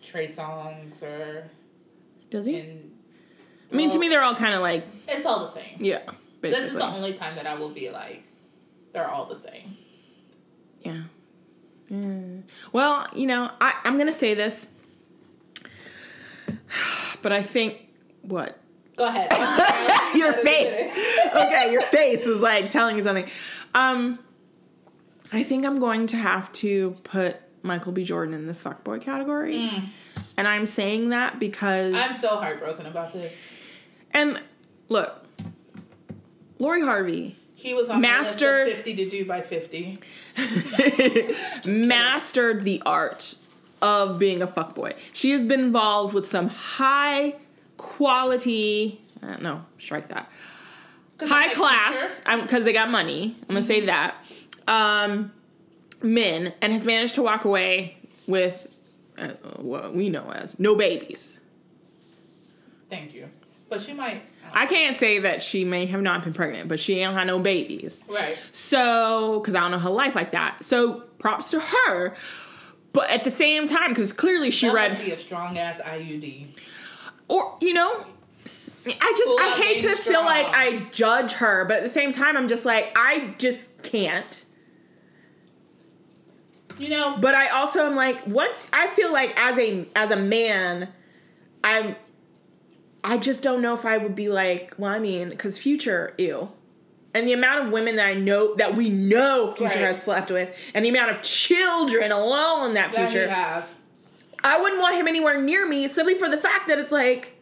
[0.05, 1.51] Trey Songz or
[2.31, 2.57] Does he?
[2.57, 2.95] and.
[3.71, 5.77] I mean, to me, they're all kind of like, it's all the same.
[5.79, 5.99] yeah,
[6.41, 6.65] basically.
[6.65, 8.25] This is the only time that I will be like,
[8.95, 9.77] they're all the same.
[10.81, 11.03] Yeah.
[11.91, 12.41] Yeah.
[12.73, 14.67] Well, you know, I, I'm going to say this,
[17.23, 17.77] but I think,
[18.23, 18.59] what?
[18.99, 19.31] Go ahead.
[20.17, 20.91] your face.
[21.35, 23.29] okay, your face is like telling you something.
[23.75, 24.19] Um,
[25.33, 28.03] I think I'm going to have to put Michael B.
[28.05, 29.71] Jordan in the fuckboy category.
[30.37, 33.51] And I'm saying that because I'm so heartbroken about this.
[34.13, 34.41] and
[34.89, 35.25] look,
[36.59, 39.99] Lori Harvey He was on Mastered- the list of 50 to do by 50.
[41.67, 43.35] mastered the art
[43.83, 44.95] of being a fuckboy.
[45.13, 47.35] She has been involved with some high
[47.79, 50.31] quality, uh, no, strike that.
[51.21, 53.37] High class, because they got money.
[53.49, 54.17] I'm gonna say that.
[54.69, 55.33] Um,
[56.03, 58.79] men, and has managed to walk away with
[59.17, 61.41] uh, what we know as no babies.
[62.91, 63.29] Thank you.
[63.69, 64.23] But she might.
[64.55, 67.39] I can't say that she may have not been pregnant, but she ain't had no
[67.39, 68.03] babies.
[68.09, 68.39] Right.
[68.53, 70.65] So, because I don't know her life like that.
[70.65, 72.15] So, props to her.
[72.93, 76.47] But at the same time, because clearly she That read, be a strong ass IUD.
[77.29, 78.07] Or you know,
[78.87, 80.47] I just Pull I hate to baby feel like.
[80.51, 84.45] I judge her, but at the same time, I'm just like I just can't.
[86.79, 90.17] You know, But I also am like once I feel like as a as a
[90.17, 90.89] man,
[91.65, 91.97] I'm.
[93.03, 94.75] I just don't know if I would be like.
[94.79, 96.51] Well, I mean, because Future, ew.
[97.15, 99.79] And the amount of women that I know that we know Future Right.
[99.79, 103.75] has slept with, and the amount of children alone that that Future has.
[104.45, 107.35] I wouldn't want him anywhere near me simply for the fact that it's like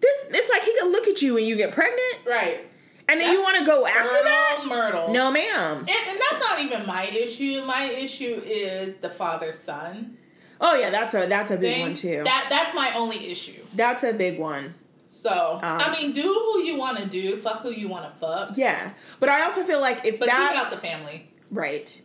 [0.00, 0.16] this.
[0.30, 2.66] It's like he could look at you and you get pregnant, Right.
[3.08, 4.62] and then you want to go after Myrtle, that.
[4.66, 5.12] Myrtle.
[5.12, 5.78] No, ma'am.
[5.78, 7.62] And, and that's not even my issue.
[7.64, 10.16] My issue is the father son
[10.62, 11.82] Oh yeah, that's a that's a big thing.
[11.82, 12.22] one too.
[12.24, 13.62] That that's my only issue.
[13.74, 14.74] that's a big one.
[15.06, 18.18] So Um, I mean, do who you want to do, fuck who you want to
[18.18, 21.30] fuck, Yeah, but I also feel like if but keep that's it out the family.
[21.50, 22.00] right,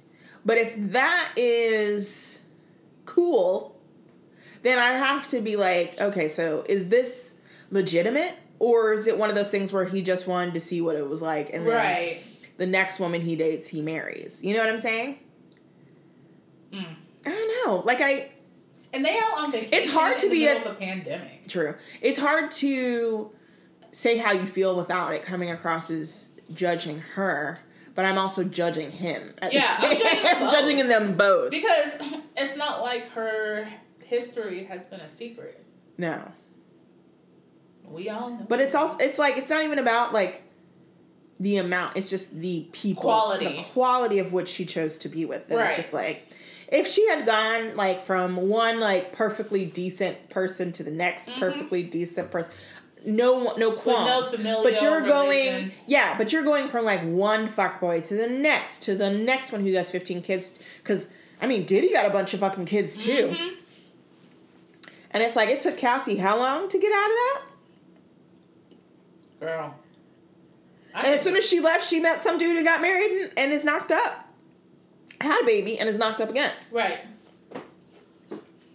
[0.46, 2.40] but if that is
[3.06, 3.75] cool,
[4.66, 7.34] then I have to be like, okay, so is this
[7.72, 8.34] legitimate?
[8.60, 11.08] Or is it one of those things where he just wanted to see what it
[11.10, 12.22] was like, and then Right.
[12.58, 14.42] the next woman he dates, he marries.
[14.44, 15.20] You know what I'm saying?
[16.72, 16.86] Mm.
[17.26, 17.82] I don't know.
[17.86, 18.30] Like I
[18.94, 19.74] And they all on vacation.
[19.74, 21.48] It's hard to be middle a- of a pandemic.
[21.48, 21.76] true.
[22.02, 23.32] It's hard to
[23.92, 27.60] say how you feel without it coming across as judging her,
[27.94, 29.34] but I'm also judging him.
[29.42, 30.52] at the Yeah, I'm judging both.
[30.52, 31.52] judging them both.
[31.52, 31.98] Because
[32.38, 33.68] it's not like her
[34.06, 35.64] history has been a secret.
[35.98, 36.32] No.
[37.88, 38.46] We all know.
[38.50, 40.42] But it's also it's like it's not even about like
[41.40, 43.04] the amount, it's just the people.
[43.04, 43.46] Quality.
[43.58, 45.50] The quality of which she chose to be with.
[45.50, 45.68] And Right.
[45.68, 46.28] it's just like
[46.68, 51.84] if she had gone like from one like perfectly decent person to the next perfectly
[51.84, 52.50] decent person
[53.06, 54.32] no one- no qualms.
[54.32, 54.44] Mm-hmm.
[54.44, 58.82] no but you're going yeah but you're going from like one fuckboy to the next
[58.82, 60.50] to the next one who has 15 kids
[60.82, 61.08] because
[61.40, 63.54] i mean diddy got a bunch of fucking kids too Mhm.
[65.16, 67.42] And it's like it took cassie how long to get out of that
[69.40, 69.76] Girl.
[70.94, 73.32] I and as soon as she left she met some dude who got married and,
[73.38, 74.28] and is knocked up
[75.22, 77.00] had a baby and is knocked up again Right.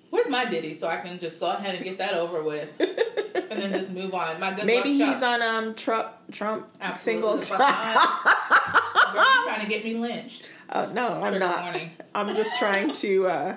[0.09, 3.61] Where's my Diddy so I can just go ahead and get that over with and
[3.61, 4.40] then just move on?
[4.40, 8.24] My good maybe he's on um trump trump Absolutely singles the fuck not.
[9.12, 10.48] Girl, you trying to get me lynched.
[10.72, 11.76] oh no i'm not
[12.14, 13.57] i'm just trying to uh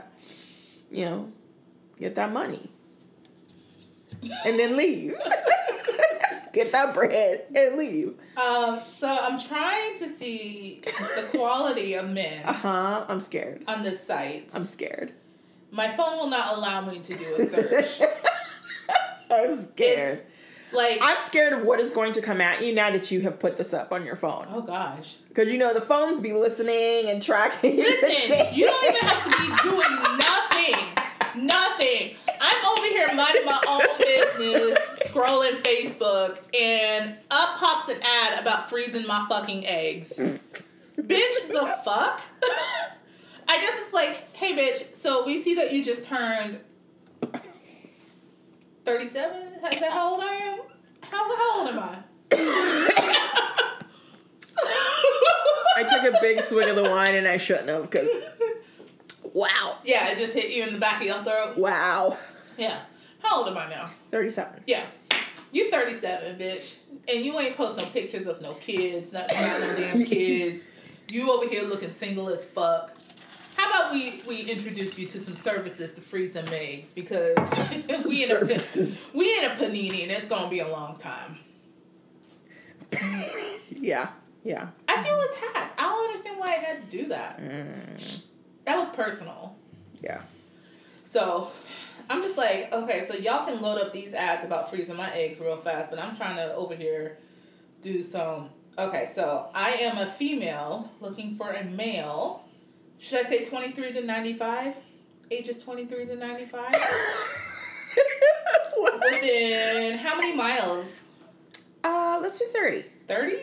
[0.92, 1.32] you know
[2.00, 2.70] get that money
[4.46, 5.16] and then leave
[6.54, 12.44] get that bread and leave Um, so I'm trying to see the quality of men
[12.46, 14.50] uh-huh i'm scared on this site.
[14.54, 15.14] i'm scared
[15.72, 18.02] My phone will not allow me to do a search.
[19.32, 22.92] i'm scared It's like, i'm scared of what is going to come at you now
[22.92, 25.16] that you have put this up on your phone oh gosh.
[25.30, 29.30] because you know the phones be listening and tracking Listen, you don't even have to
[29.40, 31.46] be doing nothing.
[31.48, 32.16] Nothing.
[32.64, 38.70] I'm over here minding my own business, scrolling Facebook, and up pops an ad about
[38.70, 40.14] freezing my fucking eggs.
[40.18, 42.22] bitch, the fuck?
[43.48, 46.60] I guess it's like, hey, bitch, so we see that you just turned
[48.86, 49.54] 37?
[49.72, 50.60] Is that how old I am?
[51.10, 51.98] How, the how old am I?
[55.76, 58.08] I took a big swig of the wine and I shouldn't have because
[59.34, 61.58] wow, Yeah, it just hit you in the back of your throat.
[61.58, 62.18] wow,
[62.58, 62.82] Yeah.
[63.22, 63.90] How old am I now?
[64.12, 64.64] thirty-seven.
[64.68, 64.86] Yeah.
[65.52, 66.78] You 37, bitch.
[67.08, 70.66] And you ain't post no pictures of no kids, not, no damn kids.
[71.12, 72.92] You over here looking single as fuck.
[73.56, 77.38] How about we we introduce you to some services to freeze them eggs because
[78.06, 78.40] we in a
[79.16, 81.38] we in a panini and it's gonna be a long time.
[83.76, 84.10] Yeah,
[84.46, 84.68] yeah.
[84.88, 85.78] I feel attacked.
[85.80, 87.42] I don't understand why I had to do that.
[87.42, 88.22] Mm.
[88.64, 89.56] That was personal.
[90.02, 90.22] Yeah.
[91.04, 91.52] So
[92.10, 95.40] I'm just like, okay, so y'all can load up these ads about freezing my eggs
[95.40, 97.18] real fast, but I'm trying to over here
[97.82, 98.50] do some.
[98.78, 102.44] Okay, so I am a female looking for a male.
[102.98, 104.76] Should I say 23 to 95?
[105.32, 106.74] Ages 23 to 95?
[108.82, 111.02] within how many miles?
[111.84, 112.86] Uh, let's do 30.
[113.08, 113.38] 30?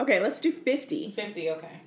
[0.00, 1.12] Okay, let's do 50.
[1.12, 1.77] 50, okay.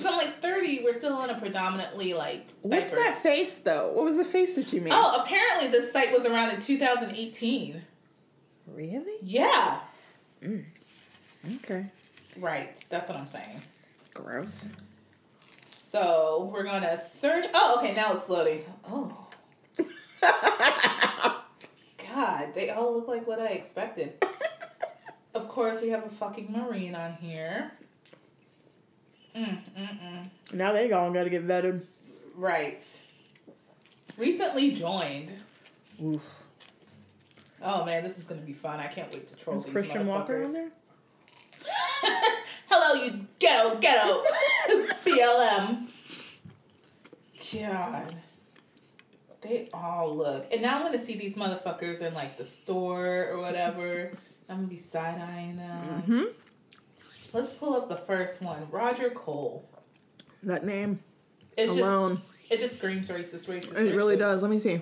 [0.00, 3.92] So I'm like 30, we're still in a predominantly like What's diverse- that face though?
[3.92, 4.92] What was the face that you made?
[4.92, 7.82] Oh, apparently this site was around in 2018.
[8.66, 9.12] really?
[9.22, 9.80] Yeah.
[10.42, 10.64] Mm.
[11.56, 11.86] Okay.
[12.38, 12.76] Right.
[12.88, 13.62] That's what I'm saying.
[14.14, 14.66] Gross.
[15.82, 17.46] So we're gonna search.
[17.54, 17.94] Oh, okay.
[17.94, 18.64] Now it's loading.
[18.88, 19.28] Oh.
[22.14, 24.24] God, they all look like what I expected.
[25.34, 27.72] of course, we have a fucking marine on here.
[29.34, 30.30] Mm, mm, mm.
[30.52, 31.82] Now they all got to get vetted.
[32.36, 32.82] Right.
[34.16, 35.32] Recently joined.
[36.02, 36.22] Oof.
[37.62, 38.78] Oh man, this is gonna be fun.
[38.78, 40.70] I can't wait to troll Is these Christian Walker on there?
[42.68, 44.22] Hello, you ghetto, ghetto.
[45.04, 45.88] BLM.
[47.52, 48.16] God.
[49.40, 50.50] They all look.
[50.52, 54.12] And now I'm to see these motherfuckers in like the store or whatever.
[54.48, 56.02] I'm to be side eyeing them.
[56.02, 56.22] Hmm.
[57.34, 59.68] Let's pull up the first one Roger Cole.
[60.44, 61.00] That name
[61.56, 62.18] It's alone.
[62.18, 63.76] just, it just screams racist, racist.
[63.78, 64.40] it really does.
[64.42, 64.80] Let me see.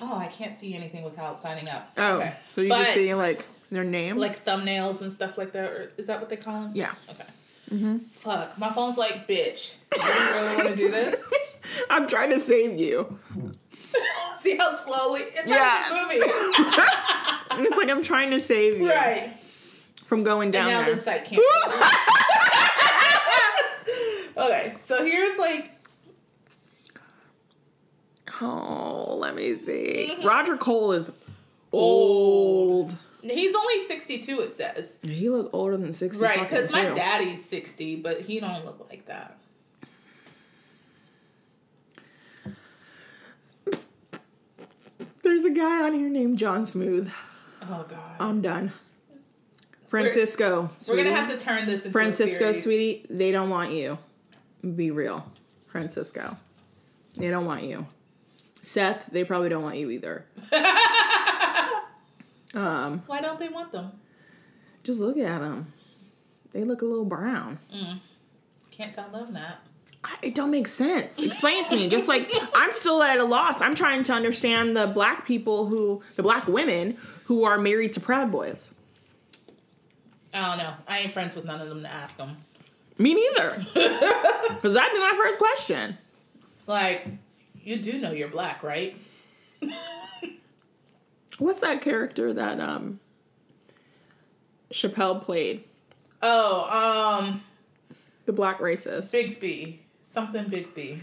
[0.00, 1.90] Oh, I can't see anything without signing up.
[1.96, 2.34] Oh, okay.
[2.56, 4.16] so you But, just see like their name?
[4.16, 5.70] like thumbnails and stuff like that.
[5.70, 6.72] Or is that what they call them?
[6.74, 6.94] yeah.
[7.10, 7.24] Okay.
[7.72, 7.98] Mm-hmm.
[8.16, 8.58] Fuck.
[8.58, 9.74] My phone's like, bitch.
[9.92, 11.22] Do You really want to do this?
[11.90, 13.18] I'm trying to save you.
[14.38, 15.22] See how slowly?
[15.22, 15.84] It's Yeah.
[15.90, 16.72] not even moving.
[17.66, 19.36] It's like I'm trying to save you right.
[20.12, 20.94] From going And down now there.
[20.94, 21.42] this site can't.
[24.36, 25.70] okay, so here's like
[28.42, 30.10] oh, let me see.
[30.10, 30.28] Mm-hmm.
[30.28, 31.10] Roger Cole is
[31.72, 32.94] old.
[33.22, 34.40] he's only sixty two.
[34.40, 36.22] It says He look older than sixty.
[36.22, 39.38] right because because my daddy's sixty, but he don't look like that.
[45.22, 47.10] There's a guy on here named John Smooth.
[47.62, 48.10] Oh god.
[48.20, 48.72] I'm done.
[49.92, 50.62] Francisco.
[50.62, 51.02] We're sweetie.
[51.04, 53.04] gonna have to turn this into Francisco, sweetie.
[53.10, 53.98] They don't want you.
[54.74, 55.30] Be real,
[55.66, 56.38] Francisco.
[57.14, 57.86] They don't want you.
[58.62, 59.10] Seth.
[59.12, 60.24] They probably don't want you either.
[62.54, 63.92] um, Why don't they want them?
[64.82, 65.74] just look at them.
[66.52, 67.58] They look a little brown.
[68.70, 69.58] Can't tell them that.
[70.02, 71.18] I, it don't make sense.
[71.18, 71.88] Explain to me.
[71.88, 73.60] Just like I'm still at a loss.
[73.60, 78.00] I'm trying to understand the black people who, the black women who are married to
[78.00, 78.70] Proud Boys.
[80.34, 80.74] I don't know.
[80.88, 82.36] I ain't friends with none of them to ask them.
[82.98, 83.64] Me neither.
[84.54, 85.98] Because that'd be my first question.
[86.68, 87.06] Like,
[87.62, 88.96] you do know you're black, right?
[91.38, 93.00] What's that character that um
[94.72, 95.64] Chappelle played?
[96.22, 97.42] Oh, um,
[98.26, 99.12] The black racist.
[99.12, 99.78] Bigsby.
[100.02, 101.00] Something Bigsby.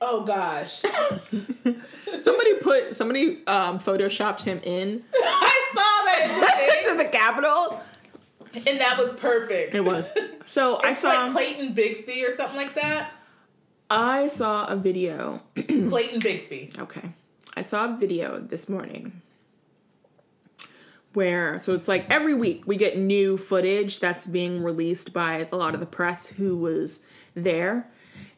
[0.00, 0.82] Oh gosh.
[2.20, 7.80] Somebody put somebody um photoshopped him in I saw that to the Capitol.
[8.54, 9.74] and that was perfect.
[9.74, 10.10] It was.
[10.46, 13.12] So I It's saw like Clayton Bigsby or something like that.
[13.88, 15.42] I saw a video.
[15.54, 16.78] Clayton Bigsby.
[16.78, 17.12] Okay.
[17.56, 19.22] I saw a video this morning
[21.12, 25.56] where so it's like every week we get new footage that's being released by a
[25.56, 27.00] lot of the press who was
[27.34, 27.88] there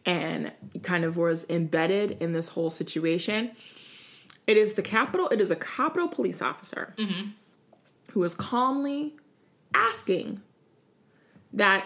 [0.05, 3.53] and kind of was embedded in this whole situation.
[4.47, 7.31] It is the Capitol, it is a Capitol police officer mm-hmm.
[8.15, 9.17] Who is calmly
[9.75, 10.41] asking
[11.53, 11.85] that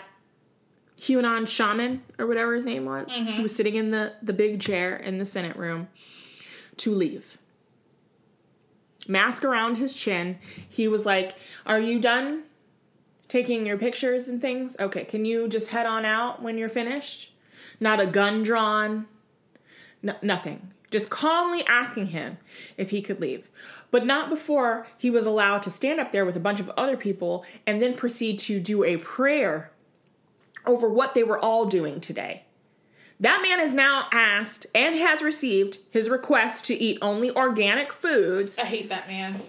[0.98, 3.42] QAnon shaman or whatever his name was, who mm-hmm.
[3.42, 5.88] was sitting in the, the big chair in the Senate room,
[6.76, 7.38] to leave.
[9.06, 10.38] Mask around his chin.
[10.68, 12.42] He was like, Are you done
[13.28, 14.76] taking your pictures and things?
[14.78, 17.32] Okay, can you just head on out when you're finished?
[17.80, 19.06] Not a gun drawn,
[20.02, 20.74] no, nothing.
[20.90, 22.38] Just calmly asking him
[22.76, 23.50] if he could leave.
[23.90, 26.96] But not before he was allowed to stand up there with a bunch of other
[26.96, 29.70] people and then proceed to do a prayer
[30.66, 32.44] over what they were all doing today.
[33.20, 38.58] That man is now asked and has received his request to eat only organic foods.
[38.58, 39.42] I hate that man.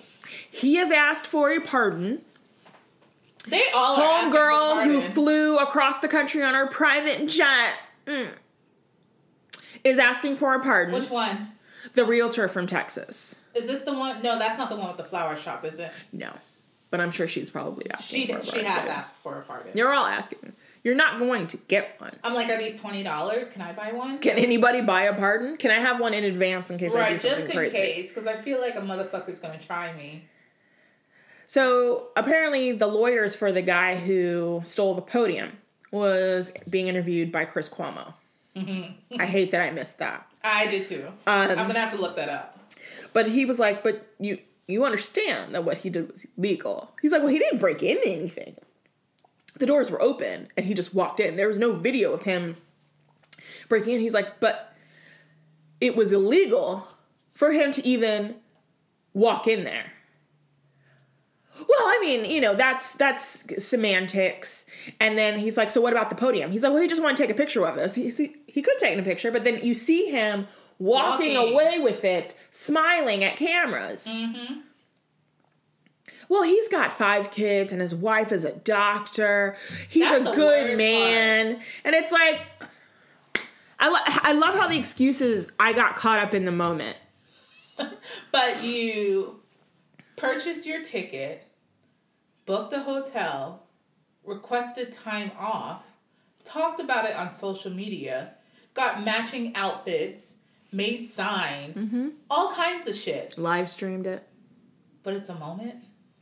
[0.49, 2.21] He has asked for a pardon.
[3.47, 8.29] They all Homegirl who flew across the country on her private jet mm,
[9.83, 10.93] is asking for a pardon.
[10.93, 11.51] Which one?
[11.93, 13.35] The realtor from Texas.
[13.55, 14.21] Is this the one?
[14.21, 15.91] No, that's not the one with the flower shop, is it?
[16.11, 16.31] No,
[16.91, 18.21] but I'm sure she's probably asking.
[18.21, 18.65] She for a she pardon.
[18.65, 19.71] has asked for a pardon.
[19.75, 20.53] You're all asking.
[20.83, 22.13] You're not going to get one.
[22.23, 23.49] I'm like, are these twenty dollars?
[23.49, 24.19] Can I buy one?
[24.19, 25.57] Can anybody buy a pardon?
[25.57, 27.75] Can I have one in advance in case I do right, just in crazy?
[27.75, 30.25] case, because I feel like a motherfucker's gonna try me.
[31.47, 35.53] So apparently, the lawyers for the guy who stole the podium
[35.91, 38.13] was being interviewed by Chris Cuomo.
[38.55, 39.21] Mm-hmm.
[39.21, 40.27] I hate that I missed that.
[40.43, 41.05] I did too.
[41.27, 42.59] Um, I'm gonna have to look that up.
[43.13, 46.91] But he was like, but you you understand that what he did was legal.
[47.01, 48.55] He's like, well, he didn't break into anything.
[49.57, 51.35] The doors were open and he just walked in.
[51.35, 52.57] There was no video of him
[53.67, 53.99] breaking in.
[53.99, 54.75] He's like, but
[55.81, 56.87] it was illegal
[57.33, 58.35] for him to even
[59.13, 59.91] walk in there.
[61.57, 64.65] Well, I mean, you know, that's that's semantics.
[64.99, 67.17] And then he's like, "So what about the podium?" He's like, "Well, he just wanted
[67.17, 69.63] to take a picture of us." He he, he could take a picture, but then
[69.63, 70.47] you see him
[70.77, 71.53] walking, Walking.
[71.53, 74.05] away with it, smiling at cameras.
[74.07, 74.61] Mm-hmm.
[76.27, 79.57] Well, he's got five kids, and his wife is a doctor.
[79.89, 82.39] He's That's a good man, and it's like,
[83.79, 86.97] I lo- I love how the excuses I got caught up in the moment.
[88.31, 89.39] But you
[90.17, 91.47] purchased your ticket,
[92.45, 93.63] booked a hotel,
[94.23, 95.83] requested time off,
[96.43, 98.33] talked about it on social media,
[98.79, 100.35] got matching outfits,
[100.71, 102.09] made signs, Mm-hmm.
[102.29, 103.37] all kinds of shit.
[103.37, 104.23] Live streamed it.
[105.03, 105.75] But it's a moment.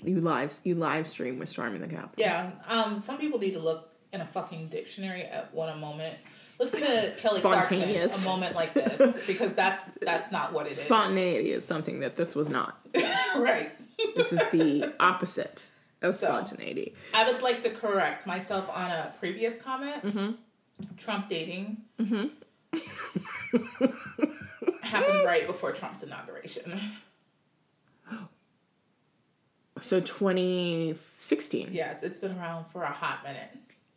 [0.04, 2.14] You live you live stream with storming the Capitol.
[2.18, 2.52] Yeah.
[2.68, 3.00] Um.
[3.00, 6.16] Some people need to look in a fucking dictionary at what a moment.
[6.60, 7.82] Listen to Kelly Clarkson.
[7.82, 10.82] A moment like this because that's that's not what it is.
[10.82, 12.80] Spontaneity is something that this was not.
[12.96, 13.72] right.
[14.16, 15.68] This is the opposite
[16.04, 16.28] of So.
[16.28, 16.94] spontaneity.
[17.14, 20.04] I would like to correct myself on a previous comment.
[20.04, 20.32] Mm-hmm.
[20.98, 21.78] Trump dating
[24.82, 26.80] happened right before Trump's inauguration.
[29.82, 31.70] So 2016.
[31.72, 33.50] Yes, it's been around for a hot minute.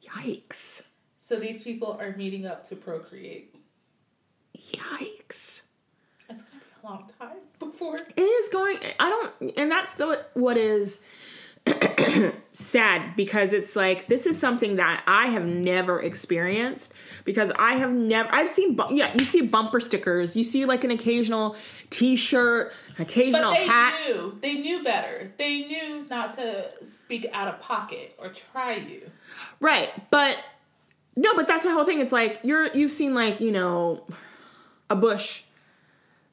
[0.07, 0.83] Yikes.
[1.19, 3.55] So these people are meeting up to procreate.
[4.57, 5.61] Yikes.
[6.29, 7.97] It's gonna be a long time before.
[7.97, 11.01] It is going I don't and that's the what is
[12.53, 16.93] sad because it's like this is something that I have never experienced
[17.25, 20.83] because I have never I've seen bu- yeah you see bumper stickers you see like
[20.83, 21.57] an occasional
[21.91, 24.39] t-shirt occasional But they hat knew.
[24.41, 25.33] They knew better.
[25.39, 29.11] They knew not to speak out of pocket or try you.
[29.61, 29.91] Right.
[30.11, 30.39] But
[31.17, 32.01] no, but that's my whole thing.
[32.01, 34.07] It's like you're you've seen like, you know,
[34.89, 35.43] a Bush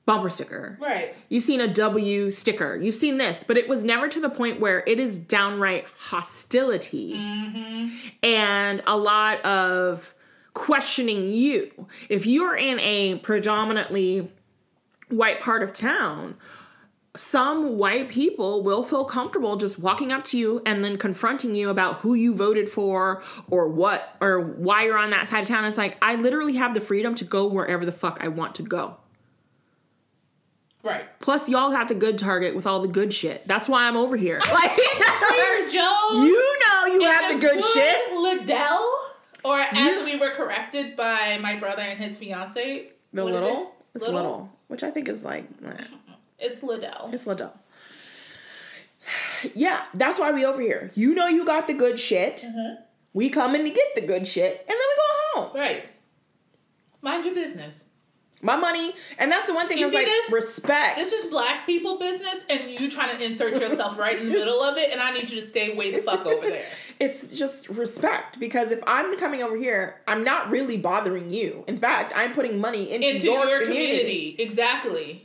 [0.08, 0.78] bumper sticker.
[0.82, 1.14] Right.
[1.28, 2.78] You've seen a W sticker.
[2.78, 7.14] You've seen this, but it was never to the point where it is downright hostility
[7.14, 7.96] mm-hmm.
[8.24, 10.16] and a lot of
[10.54, 11.88] questioning you.
[12.08, 14.32] If you're in a predominantly
[15.10, 16.38] white part of town,
[17.18, 21.70] some white people will feel comfortable just walking up to you and then confronting you
[21.70, 25.66] about who you voted for or what or why you're on that side of town.
[25.66, 28.64] It's like I literally have the freedom to go wherever the fuck I want to
[28.64, 28.98] go.
[30.88, 31.20] Right.
[31.20, 33.48] Plus, y'all got the good target with all the good shit.
[33.48, 34.40] That's why I'm over here.
[34.54, 36.26] Like, Trader Joe's.
[36.26, 38.14] you know you have the good shit.
[38.14, 38.90] Liddell,
[39.44, 42.88] or as You- we were corrected by my brother and his fiance.
[43.14, 43.62] The what it little,
[43.96, 44.02] is?
[44.02, 44.50] it's little?
[44.68, 45.84] which I think is like, eh,
[46.40, 47.10] It's Liddell.
[47.14, 47.54] it's Liddell.
[49.54, 50.92] Yeah, that's why we over here.
[50.96, 52.38] You know you got the good shit.
[52.46, 52.82] Mm-hmm.
[53.14, 55.58] We coming to get the good shit, and then we go home.
[55.60, 55.86] Right.
[57.02, 57.86] Mind your business.
[58.42, 60.32] My money, and that's the one thing You is see like this?
[60.32, 60.98] respect.
[60.98, 64.62] This is black people business, and you trying to insert yourself right in the middle
[64.62, 66.66] of it, and I need you to stay way the fuck over there.
[67.00, 71.64] it's just respect because if I'm coming over here, I'm not really bothering you.
[71.68, 73.98] In fact, I'm putting money into, Into your, your, community.
[73.98, 74.36] community.
[74.40, 75.24] Exactly.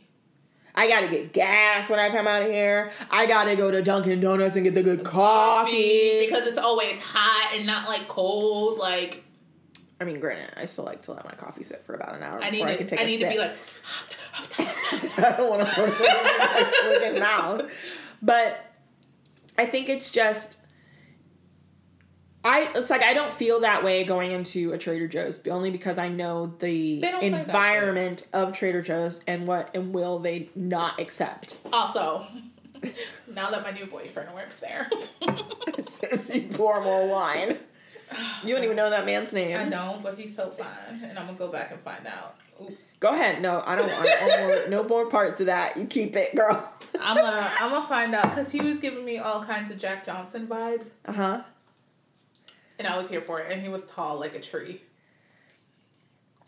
[0.75, 2.93] I gotta get gas when I come out of here.
[3.11, 6.25] I gotta go to Dunkin' Donuts and get the good coffee.
[6.25, 8.79] Because it's always hot and not like cold.
[8.79, 9.23] Like
[10.03, 12.43] I mean, granted, I still like to let my coffee sit for about an hour
[12.43, 15.19] I need before I to can take I a need I need to be like
[15.19, 17.71] I don't want to put it in my mouth.
[18.21, 18.73] But
[19.57, 20.59] I think it's just
[22.45, 25.99] I it's like I don't feel that way going into a Trader Joe's only because
[25.99, 30.19] I know the They don't play that environment of Trader Joe's and what and will
[30.19, 31.59] they not accept.
[31.73, 32.27] also
[33.33, 34.91] now that my new boyfriend works there.
[35.79, 37.59] Says you pour more wine.
[38.45, 39.57] You don't even know that man's name.
[39.59, 42.37] I don't, but he's so fine, And I'm gonna go back and find out.
[42.61, 42.93] Oops.
[43.01, 43.41] Go ahead.
[43.43, 45.77] No, I don't want no more, no more parts of that.
[45.77, 46.69] You keep it, girl.
[47.01, 50.05] I'm gonna I'm gonna find out because he was giving me all kinds of Jack
[50.05, 51.43] Johnson vibes, Uh huh.
[52.79, 53.51] and I was here for it.
[53.53, 54.83] And he was tall like a tree.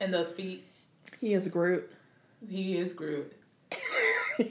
[0.01, 0.65] And those feet,
[1.21, 1.91] He is Groot.
[2.49, 3.33] he is Groot.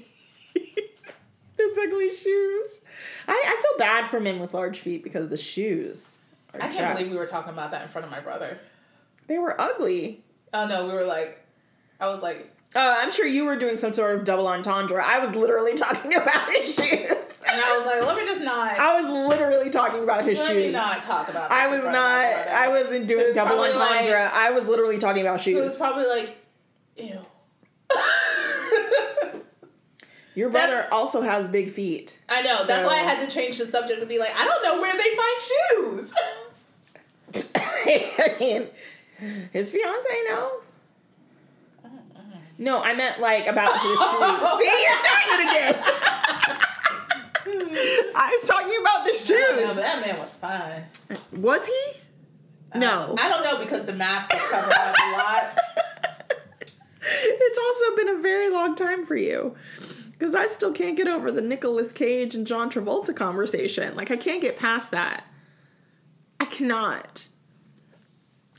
[1.56, 2.82] Those ugly shoes.
[3.28, 6.18] I, I feel bad for men with large feet because of the shoes.
[6.62, 8.60] I can't believe we were talking about that in front of my brother.
[9.28, 10.24] They were ugly.
[10.54, 11.40] Oh no, we were like,
[12.00, 15.02] I was like, Uh, I'm sure you were doing some sort of double entendre.
[15.04, 17.10] I was literally talking about his shoes.
[17.50, 18.78] and I was like, let me just not.
[18.78, 20.74] I was literally talking about his let me shoes.
[20.74, 21.50] not talk about.
[21.52, 22.48] I was front of my not.
[22.50, 23.80] I wasn't doing was double entendre.
[23.80, 25.58] like- I was literally talking about shoes.
[25.58, 26.36] It was probably like,
[26.98, 27.20] ew.
[30.36, 32.18] Your That's- brother also has big feet.
[32.30, 32.66] I know.
[32.66, 34.96] That's why I had to change the subject to be like, I don't know where
[34.98, 36.14] they find shoes.
[37.56, 38.68] I mean,
[39.52, 40.52] his fiance, no.
[42.58, 44.00] No, I meant like about his shoes.
[44.00, 45.76] See, you're doing it again.
[48.16, 49.20] I was talking about the I know,
[49.68, 49.76] shoes.
[49.78, 50.84] that man was fine.
[51.34, 51.82] Was he?
[52.74, 53.16] Uh, no.
[53.20, 55.60] I don't know because the mask was covering up a lot.
[57.06, 59.56] It's also been a very long time for you.
[60.14, 63.96] Because I still can't get over the Nicolas Cage and John Travolta conversation.
[63.96, 65.26] Like, I can't get past that.
[66.40, 67.28] I cannot.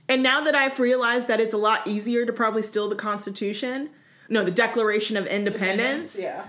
[0.08, 3.90] And now that I've realized that it's a lot easier to probably steal the Constitution,
[4.28, 6.44] no, the Declaration of Independence, Yeah.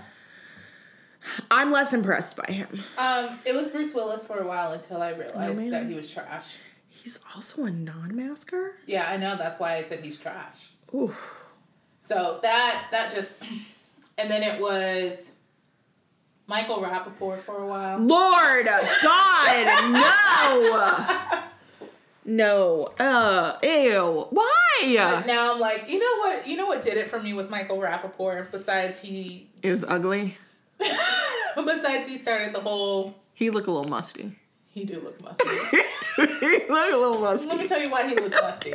[1.50, 2.68] I'm less impressed by him.
[2.98, 5.70] Um, it was Bruce Willis for a while until I realized man.
[5.70, 6.56] that he was trash.
[6.88, 8.76] He's also a non masker?
[8.86, 9.36] Yeah, I know.
[9.36, 10.70] That's why I said he's trash.
[10.94, 11.14] Ooh.
[12.00, 13.42] So that that just,
[14.18, 15.32] and then it was
[16.46, 17.98] Michael Rapaport for a while.
[17.98, 21.42] Lord God, no!
[22.26, 22.92] No.
[22.98, 24.26] Uh, ew.
[24.30, 24.94] Why?
[24.96, 26.46] But now I'm like, you know what?
[26.46, 28.50] You know what did it for me with Michael Rapaport?
[28.50, 30.36] Besides he, is ugly.
[31.56, 33.14] besides he started the whole.
[33.32, 34.36] He looked a little musty.
[34.66, 35.44] He do look musty.
[36.16, 36.22] he
[36.68, 37.48] look a little musty.
[37.48, 38.74] Let me tell you why he looked musty.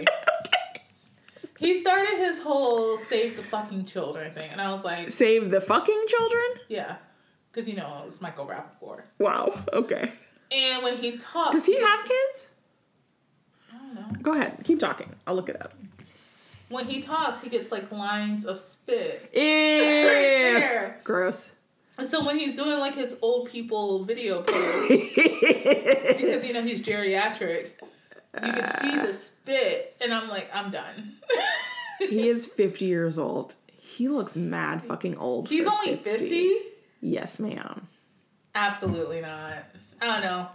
[1.62, 5.62] He started his whole save the fucking children thing, and I was like, Save the
[5.62, 6.44] fucking children?
[6.68, 6.96] yeah,
[7.52, 9.04] because you know it's Michael Rapaport.
[9.20, 9.54] Wow.
[9.72, 10.12] Okay.
[10.52, 12.48] And when he talks, Does he have kids?
[13.72, 14.22] I don't know.
[14.24, 14.58] Go ahead.
[14.64, 15.14] Keep talking.
[15.28, 15.74] I'll look it up.
[16.70, 19.40] When he talks, he gets like lines of spit Ew.
[19.42, 20.14] right
[20.60, 21.00] there.
[21.04, 21.52] Gross.
[21.98, 26.82] And so when he's doing like his old people video posts, because you know he's
[26.82, 27.72] geriatric,
[28.36, 31.14] you can see the spit, and I'm like, I'm done.
[32.00, 33.56] he is 50 years old.
[33.78, 35.50] He looks mad fucking old.
[35.50, 36.50] he's only 50?
[37.02, 37.88] Yes, ma'am.
[38.56, 39.66] Absolutely not.
[40.02, 40.48] I don't know.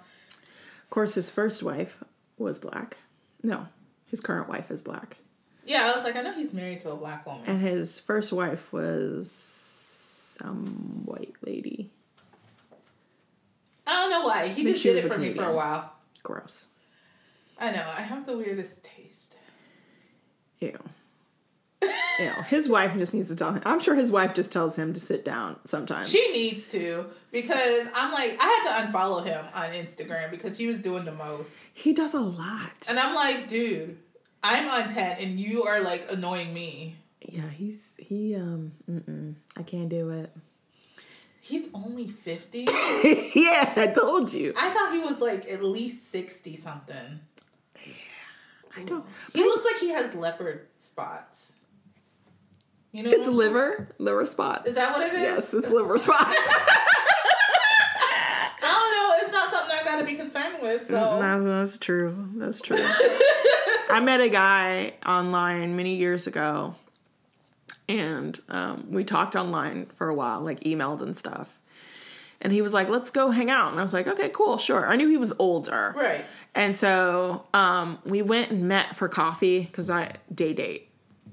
[0.82, 2.02] Of course, his first wife
[2.38, 2.96] was black.
[3.42, 3.66] No,
[4.06, 5.18] his current wife is black.
[5.64, 7.42] Yeah, I was like, I know he's married to a black woman.
[7.46, 11.90] And his first wife was some white lady.
[13.86, 14.48] I don't know why.
[14.48, 15.92] He just did it for me for a while.
[16.22, 16.64] Gross.
[17.58, 17.84] I know.
[17.96, 19.36] I have the weirdest taste.
[20.60, 20.78] Ew.
[21.82, 22.30] Ew.
[22.48, 23.62] His wife just needs to tell him.
[23.66, 26.08] I'm sure his wife just tells him to sit down sometimes.
[26.10, 30.66] She needs to because I'm like, I had to unfollow him on Instagram because he
[30.66, 31.54] was doing the most.
[31.74, 32.72] he does a lot.
[32.88, 33.98] And I'm like, dude,
[34.42, 36.96] I'm on 10 and you are like annoying me.
[37.20, 40.30] Yeah, he's he um mm-mm, I can't do it.
[41.40, 42.60] He's only 50.
[43.34, 44.52] yeah, I told you.
[44.56, 47.20] I thought he was like at least 60 something.
[48.76, 49.04] I don't.
[49.32, 51.52] He looks like he has leopard spots.
[52.92, 54.66] You know, It's liver, liver spot.
[54.66, 55.20] Is that what it is?
[55.20, 56.16] Yes, it's liver spot.
[56.22, 56.32] I
[58.62, 59.14] don't know.
[59.22, 60.86] It's not something I gotta be concerned with.
[60.86, 62.28] So that's, that's true.
[62.36, 62.78] That's true.
[63.90, 66.74] I met a guy online many years ago,
[67.88, 71.48] and um, we talked online for a while, like emailed and stuff.
[72.40, 74.86] And he was like, "Let's go hang out," and I was like, "Okay, cool, sure."
[74.86, 76.24] I knew he was older, right.
[76.54, 80.90] And so um, we went and met for coffee because I day date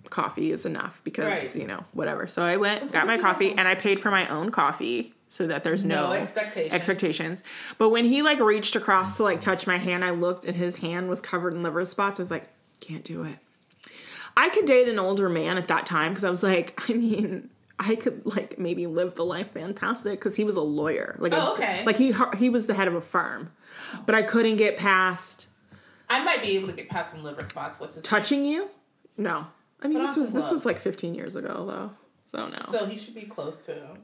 [0.09, 1.55] coffee is enough because Right.
[1.55, 2.27] you know whatever.
[2.27, 4.51] So I went, got my if you have coffee, and I paid for my own
[4.51, 6.73] coffee so that there's no, No expectations.
[6.73, 7.43] expectations.
[7.79, 10.77] But when he like reached across to like touch my hand, I looked and his
[10.77, 12.19] hand was covered in liver spots.
[12.19, 12.47] I was like,
[12.79, 13.37] can't do it.
[14.37, 17.49] I could date an older man at that time because I was like, I mean.
[17.85, 21.41] I could like maybe live the life fantastic because he was a lawyer, like a-
[21.41, 21.83] Oh, okay.
[21.85, 23.51] like he he was the head of a firm,
[24.05, 25.47] but I couldn't get past
[26.09, 27.79] I might be able to get past some liver spots.
[27.79, 28.69] What's his touching you?
[29.17, 29.47] No.
[29.81, 31.91] I mean, Put this was this was like 15 years ago though,
[32.25, 32.59] so no.
[32.59, 33.97] So he should be close to him.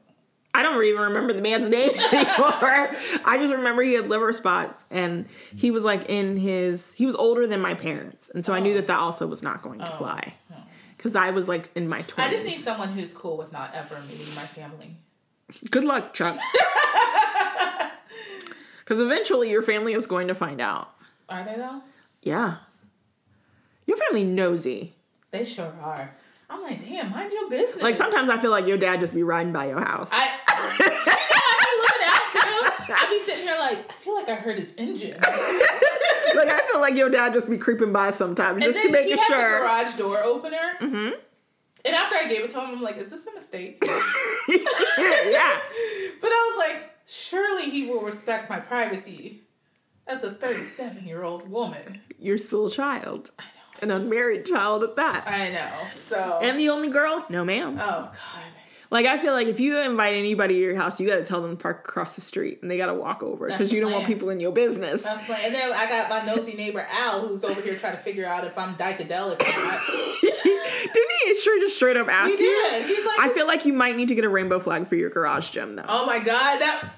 [0.53, 2.95] I don't even remember the man's name anymore.
[3.23, 6.91] I just remember he had liver spots, and he was like in his.
[6.93, 8.75] He was older than my parents, and so I knew oh.
[8.75, 9.97] that that also was not going to oh.
[9.97, 10.34] fly,
[11.00, 12.14] because I was like in my 20s.
[12.18, 14.97] I just need someone who's cool with not ever meeting my family.
[15.72, 16.38] Good luck, Chuck.
[18.89, 20.89] Because eventually your family is going to find out.
[21.30, 21.84] Are they though?
[22.24, 22.56] Yeah.
[23.86, 24.95] Your family nosy.
[25.30, 26.16] They sure are.
[26.50, 27.84] I'm like, damn, mind your business.
[27.84, 30.10] Like sometimes I feel like your dad just be riding by your house.
[30.12, 30.76] I, I
[31.68, 32.93] be looking out too.
[32.95, 35.20] I be sitting here like, I feel like I heard his engine.
[36.36, 39.05] like I feel like your dad just be creeping by sometimes And just to make
[39.05, 39.57] he has sure.
[39.57, 40.75] a garage door opener.
[40.82, 41.09] Mm-hmm.
[41.86, 43.82] And after I gave it to him, I'm like, is this a mistake?
[44.49, 45.59] Yeah.
[46.21, 46.30] But.
[46.32, 49.41] I was like, surely he will respect my privacy
[50.07, 52.01] as a 37 year old woman.
[52.19, 53.32] You're still a child.
[53.39, 53.47] I know.
[53.82, 55.27] An unmarried child at that.
[55.27, 55.71] I know.
[55.95, 57.25] So, And the only girl?
[57.30, 57.77] No, ma'am.
[57.80, 58.53] oh God.
[58.91, 61.41] Like I feel like if you invite anybody to your house, you got to tell
[61.41, 63.91] them to park across the street and they got to walk over because you don't
[63.91, 65.03] want people in your business.
[65.03, 68.01] That's like, and then I got my nosy neighbor Al, who's over here trying to
[68.01, 69.79] figure out if I'm dycadelic or not.
[70.93, 72.67] Didn't he sure just straight up ask He you?
[72.71, 72.85] did.
[72.87, 75.09] He's like, I feel like you might need to get a rainbow flag for your
[75.11, 75.85] garage gym though.
[75.87, 76.89] oh my god, that.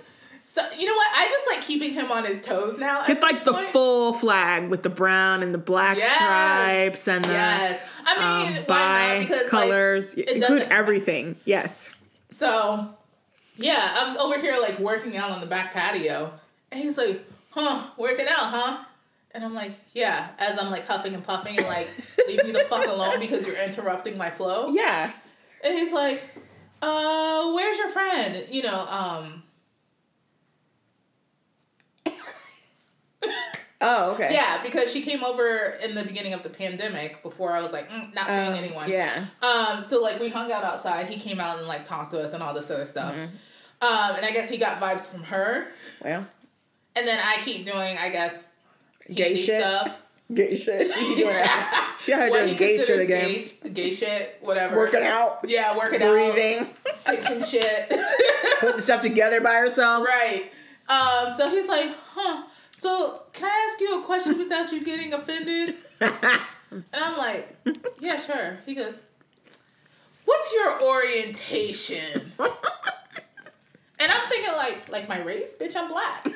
[0.52, 1.08] So you know what?
[1.16, 3.06] I just like keeping him on his toes now.
[3.08, 3.68] Get like the point.
[3.68, 6.14] full flag with the brown and the black Yes.
[6.14, 9.20] stripes and the Yes, I mean, um, why not?
[9.22, 10.10] Because colors.
[10.10, 11.38] Like, it Include everything.
[11.46, 11.90] Yes.
[12.32, 12.90] So,
[13.56, 16.34] yeah, I'm over here like working out on the back patio,
[16.70, 18.84] and he's like, "Huh, working out, huh?"
[19.34, 21.90] And I'm like, "Yeah." As I'm like huffing and puffing and like,
[22.28, 25.14] "Leave me the fuck alone because you're interrupting my flow." Yeah.
[25.64, 26.22] And he's like,
[26.82, 29.44] "Uh, where's your friend?" You know, um,
[33.84, 34.30] Oh, okay.
[34.32, 37.90] yeah, because she came over in the beginning of the pandemic before I was like,
[37.90, 38.88] mm, not seeing Oh, anyone.
[38.90, 39.26] Yeah.
[39.42, 41.08] Um, so like we hung out outside.
[41.08, 43.16] He came out and like talked to us and all this other stuff.
[43.16, 43.34] Mm-hmm.
[43.84, 45.70] Um, and I guess he got vibes from her.
[46.06, 46.28] Well,
[46.96, 48.50] And then I keep doing, I guess,
[49.12, 49.60] Gay shit?
[49.60, 50.00] stuff.
[50.34, 50.88] gay shit.
[50.88, 51.88] You be doing that.
[52.06, 53.30] She had her doing gay shit again.
[53.64, 54.76] Gay, gay shit, whatever.
[54.78, 55.40] Working out.
[55.48, 56.60] Yeah, working Breathing.
[56.60, 56.96] out.
[56.98, 57.92] Fixing shit.
[58.60, 60.04] Putting stuff together by herself.
[60.06, 60.52] right.
[60.90, 62.44] Um, so he's like, huh.
[62.82, 65.76] So can I ask you a question without you getting offended?
[66.72, 67.54] And I'm like,
[68.00, 68.60] yeah, sure.
[68.66, 69.02] He goes,
[70.24, 72.32] what's your orientation?
[72.40, 76.26] And I'm thinking like, like my race, bitch, I'm black.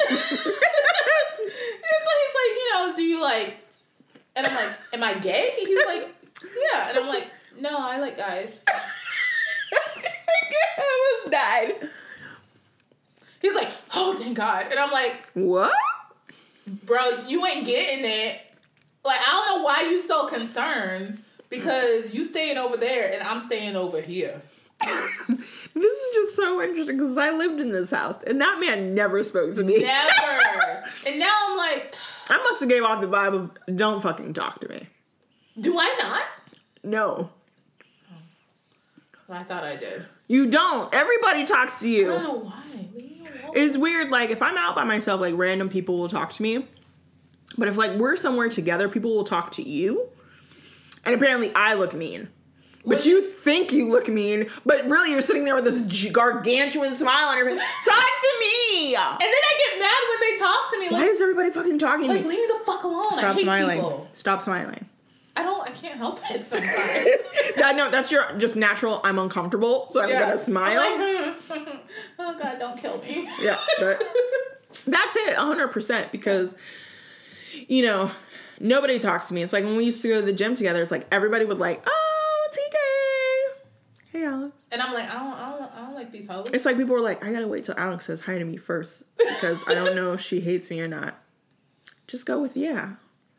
[1.47, 3.57] It's like he's like, you know, do you like?
[4.35, 5.53] And I'm like, am I gay?
[5.57, 6.89] He's like, yeah.
[6.89, 7.27] And I'm like,
[7.57, 8.65] no, I like guys.
[8.67, 10.01] I
[10.77, 11.89] almost died.
[13.41, 14.67] He's like, oh, thank God.
[14.69, 15.71] And I'm like, What?
[16.68, 18.41] Bro, you ain't getting it.
[19.03, 23.39] Like, I don't know why you so concerned because you staying over there and I'm
[23.39, 24.41] staying over here.
[25.76, 29.22] This is just so interesting because I lived in this house and that man never
[29.26, 29.80] spoke to me.
[29.80, 30.86] Never.
[31.05, 31.93] and now I'm like,
[32.30, 33.34] I must have gave off the vibe
[33.68, 34.88] of don't fucking talk to me.
[35.59, 36.24] do I not?
[36.82, 37.30] No.
[39.30, 40.05] I thought I did.
[40.30, 40.93] You don't.
[40.93, 42.13] Everybody talks to you.
[42.13, 42.63] I don't know why.
[43.55, 43.61] Me.
[43.61, 44.09] It's weird.
[44.09, 46.67] Like if I'm out by myself, like random people will talk to me.
[47.57, 50.09] But if like we're somewhere together, people will talk to you.
[51.05, 52.29] And apparently I look mean.
[52.87, 55.81] But you think you look mean, but really you're sitting there with this
[56.11, 57.59] gargantuan smile on your face.
[57.59, 58.95] Talk to me.
[58.95, 60.85] And then I get mad when they talk to me.
[60.91, 63.13] Like, Why is everybody fucking talking to like leave me the fuck alone.
[63.13, 63.77] Stop smiling.
[63.77, 64.07] people.
[64.13, 64.85] Stop smiling.
[65.38, 65.61] I don't.
[65.67, 67.09] I can't help it sometimes.
[67.63, 69.01] I know that's your just natural.
[69.03, 70.21] I'm uncomfortable, so I'm Yeah.
[70.21, 70.79] gonna smile.
[70.81, 70.99] I'm
[71.49, 71.77] like,
[72.19, 73.27] oh God, don't kill me.
[73.41, 74.01] yeah, but
[74.88, 76.11] that's it, hundred percent.
[76.11, 76.55] Because
[77.67, 78.11] you know
[78.59, 79.43] nobody talks to me.
[79.43, 80.81] It's like when we used to go to the gym together.
[80.81, 84.55] It's like everybody would like, oh TK, hey Alex.
[84.71, 86.49] And I'm like, I don't, I don't, I don't like these hoes.
[86.53, 89.03] It's like people were like, I gotta wait till Alex says hi to me first
[89.17, 91.15] because I don't know if she hates me or not.
[92.07, 92.93] Just go with yeah.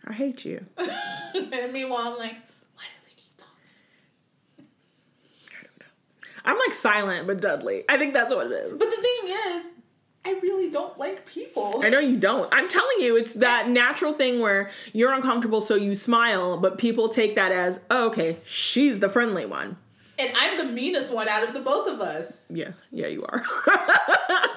[0.07, 0.65] I hate you.
[0.79, 2.35] and meanwhile, I'm like,
[2.75, 4.67] why do they keep talking?
[5.51, 5.87] I don't know.
[6.45, 7.85] I'm like silent but Dudley.
[7.89, 8.77] I think that's what it is.
[8.77, 9.71] But the thing is,
[10.25, 11.83] I really don't like people.
[11.85, 12.49] I know you don't.
[12.53, 17.09] I'm telling you, it's that natural thing where you're uncomfortable, so you smile, but people
[17.09, 19.77] take that as, oh, okay, she's the friendly one.
[20.19, 22.41] And I'm the meanest one out of the both of us.
[22.49, 23.43] Yeah, yeah, you are.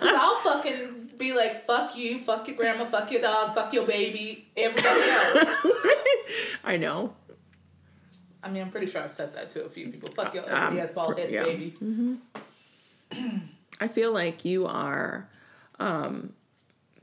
[0.01, 4.47] I'll fucking be like, fuck you, fuck your grandma, fuck your dog, fuck your baby,
[4.57, 5.47] everybody else.
[6.63, 7.13] I know.
[8.41, 10.09] I mean, I'm pretty sure I've said that to a few people.
[10.11, 11.43] Fuck your Um, ass bald headed yeah.
[11.43, 11.75] baby.
[13.81, 15.27] I feel like you are
[15.79, 16.33] um,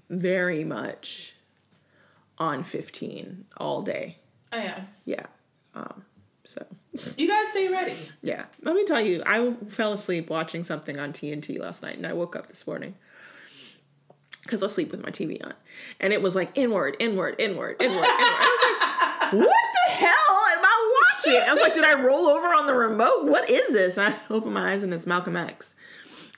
[0.09, 1.35] very much
[2.39, 4.19] on 15 all day.
[4.53, 4.89] I am.
[5.05, 5.27] Yeah.
[5.75, 6.05] Um,
[6.45, 6.65] so,
[7.19, 7.97] You guys stay ready.
[8.23, 8.47] yeah.
[8.63, 12.13] Let me tell you, I fell asleep watching something on TNT last night, and I
[12.15, 12.95] woke up this morning
[14.47, 15.55] because I sleep with my TV on,
[16.01, 18.07] and it was like inward, inward, inward, inward, inward.
[18.09, 21.43] I was like, what the hell am I watching?
[21.47, 23.25] I was like, did I roll over on the remote?
[23.27, 23.97] What is this?
[23.99, 25.75] And I open my eyes, and it's Malcolm X.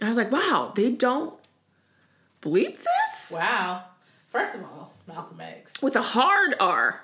[0.01, 1.35] And I was like, wow, they don't
[2.43, 3.85] bleep this Wow.
[4.31, 5.83] First of all, Malcolm X.
[5.83, 7.01] with a hard R.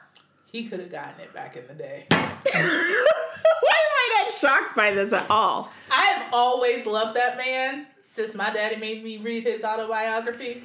[0.50, 2.06] He could have gotten it back in the day.
[2.10, 2.20] Why
[2.52, 5.70] am I not shocked by this at all?
[5.90, 10.62] I have always loved that man since my daddy made me read his autobiography.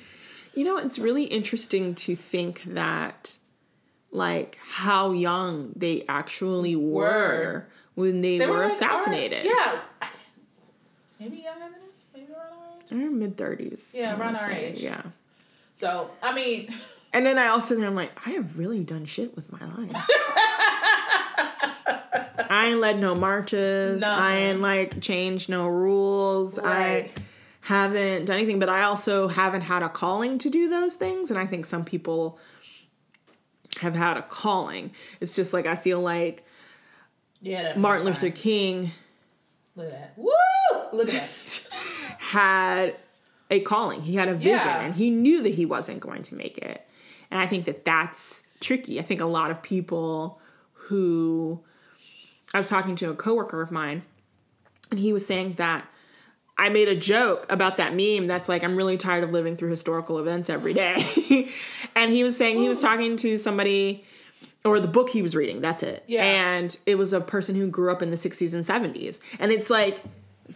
[0.56, 3.38] You know, it's really interesting to think that,
[4.12, 7.68] like, how young they actually were Were.
[7.96, 9.46] when they, They were, like, assassinated.
[9.46, 9.80] our- yeah.
[11.20, 12.06] Maybe younger than us.
[12.14, 13.12] Maybe around our age.
[13.12, 13.82] Mid 30s.
[13.94, 14.82] Yeah, around our age.
[14.82, 15.02] Yeah.
[15.74, 16.74] So, I mean,
[17.14, 19.92] And then I also there, I'm like, I have really done shit with my life.
[22.52, 24.02] I ain't led no marches.
[24.04, 26.58] I ain't like changed no rules.
[26.58, 27.12] Right.
[27.16, 27.22] I
[27.70, 31.30] haven't done anything, but I also haven't had a calling to do those things.
[31.30, 32.40] And I think some people
[33.80, 34.90] have had a calling.
[35.22, 36.44] It's just like I feel like
[37.42, 37.76] Yeah.
[37.78, 38.32] Martin Luther.
[38.32, 38.90] King
[39.76, 40.14] Look at that.
[40.18, 40.32] Woo!
[40.94, 41.62] Look at that.
[42.18, 42.96] had
[43.52, 44.02] a calling.
[44.02, 44.82] He had a vision Yeah.
[44.82, 46.86] and he knew that he wasn't going to make it.
[47.30, 49.00] And I think that that's tricky.
[49.00, 50.42] I think a lot of people
[50.74, 51.60] who
[52.52, 54.02] I was talking to a coworker of mine
[54.90, 55.86] and he was saying that
[56.60, 59.70] I made a joke about that meme that's like I'm really tired of living through
[59.70, 61.50] historical events every day.
[61.96, 62.82] and he was saying he was oh.
[62.82, 64.04] talking to somebody
[64.66, 66.04] or the book he was reading, that's it.
[66.06, 66.24] Yeah.
[66.24, 69.22] And it was a person who grew up in the 60s and 70s.
[69.40, 70.04] And it's like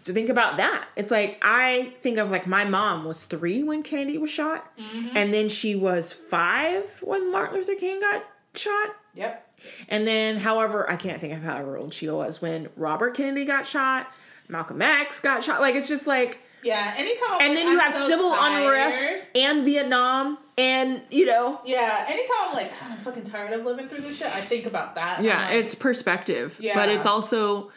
[0.04, 0.86] to think about that.
[0.98, 5.16] It's like I think of like my mom was 3 when Kennedy was shot mm-hmm.
[5.16, 8.26] and then she was 5 when Martin Luther King got
[8.56, 8.96] shot.
[9.16, 9.40] Yep.
[9.88, 13.66] And then, however, I can't think of how old she was when Robert Kennedy got
[13.66, 14.12] shot,
[14.48, 15.62] Malcolm X got shot.
[15.62, 16.94] Like, it's just like, Yeah.
[16.98, 17.42] Anytime.
[17.42, 22.06] and then you I'm have so civil tired- unrest and Vietnam, and you know, Yeah.
[22.08, 25.24] Anytime I'm like of fucking tired of living through this shit, I think about that.
[25.24, 26.58] Yeah, like, it's perspective.
[26.60, 26.76] Yeah.
[26.76, 27.72] But it's also,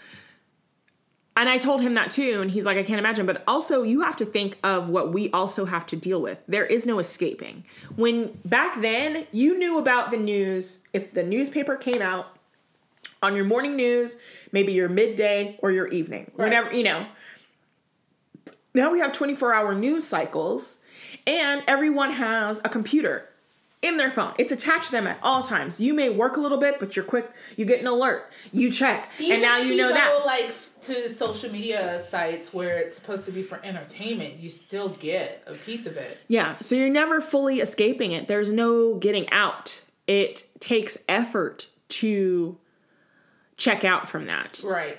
[1.38, 3.26] and I told him that too, and he's like, I can't imagine.
[3.26, 6.40] But also, you have to think of what we also have to deal with.
[6.48, 7.64] There is no escaping.
[7.94, 12.35] When back then, you knew about the news if the newspaper came out
[13.22, 14.16] on your morning news,
[14.52, 16.44] maybe your midday or your evening, Right.
[16.44, 17.06] whenever, you know.
[18.74, 20.78] Now we have 24 hour news cycles,
[21.26, 23.28] and everyone has a computer
[23.82, 24.34] in their phone.
[24.38, 25.80] It's attached to them at all times.
[25.80, 29.08] You may work a little bit, but you're quick, you get an alert, you check,
[29.18, 30.22] Even and now you know go, that.
[30.26, 35.42] like to social media sites where it's supposed to be for entertainment, you still get
[35.46, 36.18] a piece of it.
[36.28, 38.28] Yeah, so you're never fully escaping it.
[38.28, 39.80] There's no getting out.
[40.06, 42.58] It takes effort to
[43.56, 44.60] check out from that.
[44.64, 44.98] Right.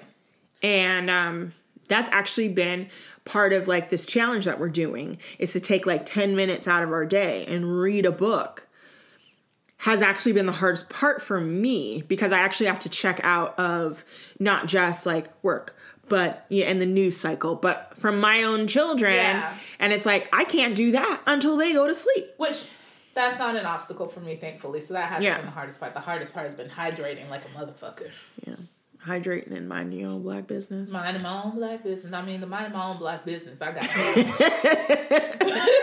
[0.63, 1.53] And um,
[1.87, 2.89] that's actually been
[3.25, 6.81] part of like this challenge that we're doing is to take like 10 minutes out
[6.83, 8.67] of our day and read a book
[9.81, 13.57] has actually been the hardest part for me because I actually have to check out
[13.59, 14.03] of
[14.39, 15.75] not just like work
[16.09, 19.53] but yeah and the news cycle but from my own children Yeah.
[19.77, 22.27] and it's like I can't do that until they go to sleep.
[22.37, 22.65] Which
[23.17, 24.79] that's not an obstacle for me, thankfully.
[24.79, 25.37] So that hasn't Yeah.
[25.37, 25.93] been the hardest part.
[25.93, 28.09] The hardest part has been hydrating like a motherfucker.
[28.45, 28.55] Yeah.
[29.05, 30.91] Hydrating and minding your own black business.
[30.91, 32.13] Minding my own black business.
[32.13, 33.61] I mean, the minding my own black business.
[33.61, 33.83] I got.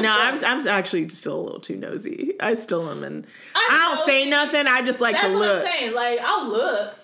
[0.00, 2.32] No, I'm I'm actually still a little too nosy.
[2.40, 4.66] I still am, and I'm I don't say nothing.
[4.66, 5.66] I just like That's to what look.
[5.66, 5.94] I'm saying.
[5.94, 6.98] Like I'll look,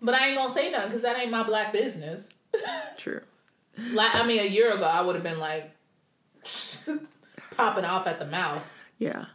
[0.00, 2.30] but I ain't gonna say nothing because that ain't my black business.
[2.96, 3.20] True.
[3.92, 5.70] like I mean, a year ago I would have been like
[7.56, 8.62] popping off at the mouth.
[8.98, 9.26] Yeah.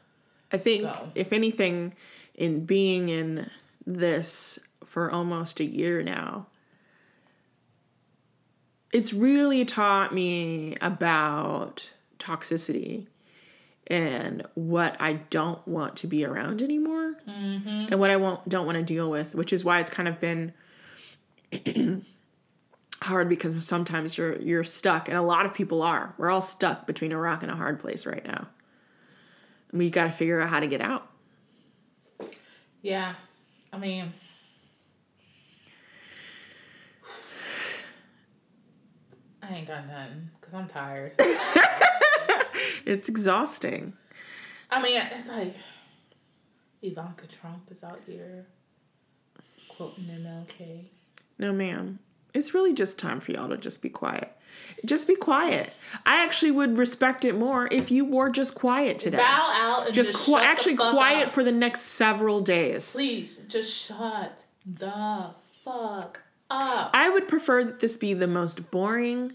[0.51, 1.11] I think So.
[1.15, 1.93] if anything,
[2.35, 3.49] in being in
[3.85, 6.47] this for almost a year now,
[8.91, 13.07] it's really taught me about toxicity
[13.87, 17.87] and what I don't want to be around anymore mm-hmm.
[17.91, 20.19] and what I won't don't want to deal with, which is why it's kind of
[20.19, 20.53] been
[23.01, 26.13] hard because sometimes you're you're stuck and a lot of people are.
[26.17, 28.47] We're all stuck between a rock and a hard place right now.
[29.71, 31.09] We got to figure out how to get out.
[32.81, 33.15] Yeah,
[33.71, 34.13] I mean,
[39.43, 41.13] I ain't got nothing because I'm tired.
[42.89, 43.93] It's exhausting.
[44.71, 45.55] I mean, it's like
[46.81, 48.47] Ivanka Trump is out here
[49.67, 50.85] quoting MLK.
[51.37, 51.99] No, ma'am.
[52.33, 54.35] It's really just time for y'all to just be quiet.
[54.85, 55.73] Just be quiet.
[56.05, 59.17] I actually would respect it more if you were just quiet today.
[59.17, 62.91] Bow out and just just, the actually quiet for the next several days.
[62.91, 65.31] Please, just shut the
[65.63, 66.91] fuck up.
[66.93, 69.33] I would prefer that this be the most boring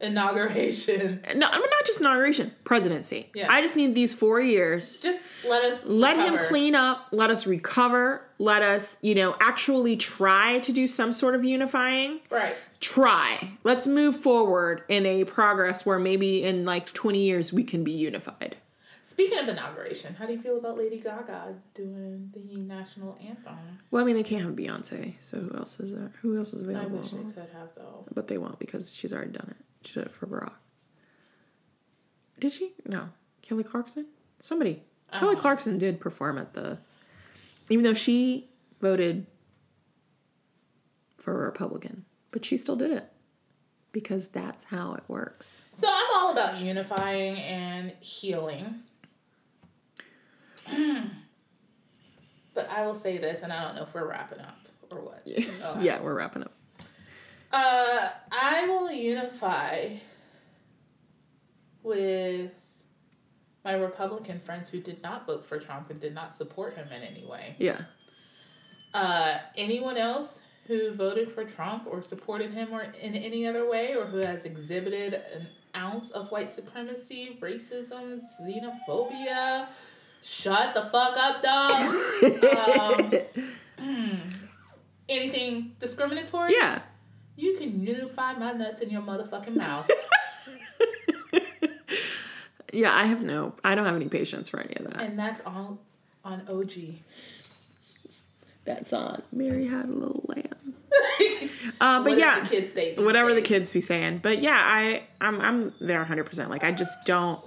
[0.00, 1.20] Inauguration.
[1.34, 3.30] no, I'm not just inauguration, presidency.
[3.34, 3.48] Yeah.
[3.50, 5.00] I just need these four years.
[5.00, 7.08] Just let us Let him clean up.
[7.10, 8.22] Let us recover.
[8.38, 12.20] Let us, you know, actually try to do some sort of unifying.
[12.30, 12.54] Right.
[12.80, 13.52] Try.
[13.64, 17.92] Let's move forward in a progress where maybe in like 20 years we can be
[17.92, 18.56] unified.
[19.02, 23.56] Speaking of inauguration, how do you feel about Lady Gaga doing the national anthem?
[23.90, 26.12] Well, I mean, they can't have Beyonce, so who else is there?
[26.20, 26.98] Who else is available?
[26.98, 28.04] I wish they could have though.
[28.12, 29.64] But they won't because she's already done it.
[29.84, 30.52] She did it for Barack.
[32.40, 32.72] Did she?
[32.86, 33.10] No.
[33.42, 34.06] Kelly Clarkson?
[34.40, 34.82] Somebody.
[35.12, 35.40] Kelly Oh.
[35.40, 36.78] Clarkson did perform at the.
[37.70, 38.50] Even though she
[38.80, 39.26] voted
[41.16, 43.10] for a Republican, but she still did it
[43.92, 45.64] because that's how it works.
[45.74, 48.80] So I'm all about unifying and healing.
[52.54, 55.22] but I will say this, and I don't know if we're wrapping up or what?
[55.24, 55.44] Yeah.
[55.64, 56.52] Oh, yeah, we're wrapping up.
[57.50, 59.96] Uh, I will unify
[61.82, 62.52] with
[63.64, 67.02] my Republican friends who did not vote for Trump and did not support him in
[67.02, 67.56] any way.
[67.58, 67.82] Yeah.
[68.94, 73.94] Uh, anyone else who voted for Trump or supported him or in any other way
[73.94, 79.68] or who has exhibited an ounce of white supremacy, racism, xenophobia,
[80.22, 83.14] shut the fuck up, dog.
[83.78, 84.34] um,
[85.08, 86.52] anything discriminatory?
[86.52, 86.82] Yeah.
[87.38, 89.90] You can unify my nuts in your motherfucking mouth.
[92.70, 95.00] Yeah, I have no, I don't have any patience for any of that.
[95.00, 95.78] and that's all
[96.22, 96.72] on OG.
[98.66, 99.22] That's on.
[99.32, 100.74] Mary had a little lamb.
[101.80, 104.18] Uh, but yeah, the kids say whatever the kids be saying.
[104.22, 106.24] But yeah, I, I'm, I'm there 100.
[106.24, 107.42] percent Like I just don't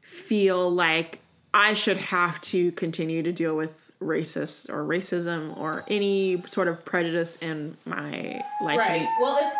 [0.00, 1.20] feel like
[1.54, 6.84] I should have to continue to deal with racist or racism or any sort of
[6.84, 8.78] prejudice in my life.
[8.78, 9.08] Right.
[9.20, 9.56] Well, it's.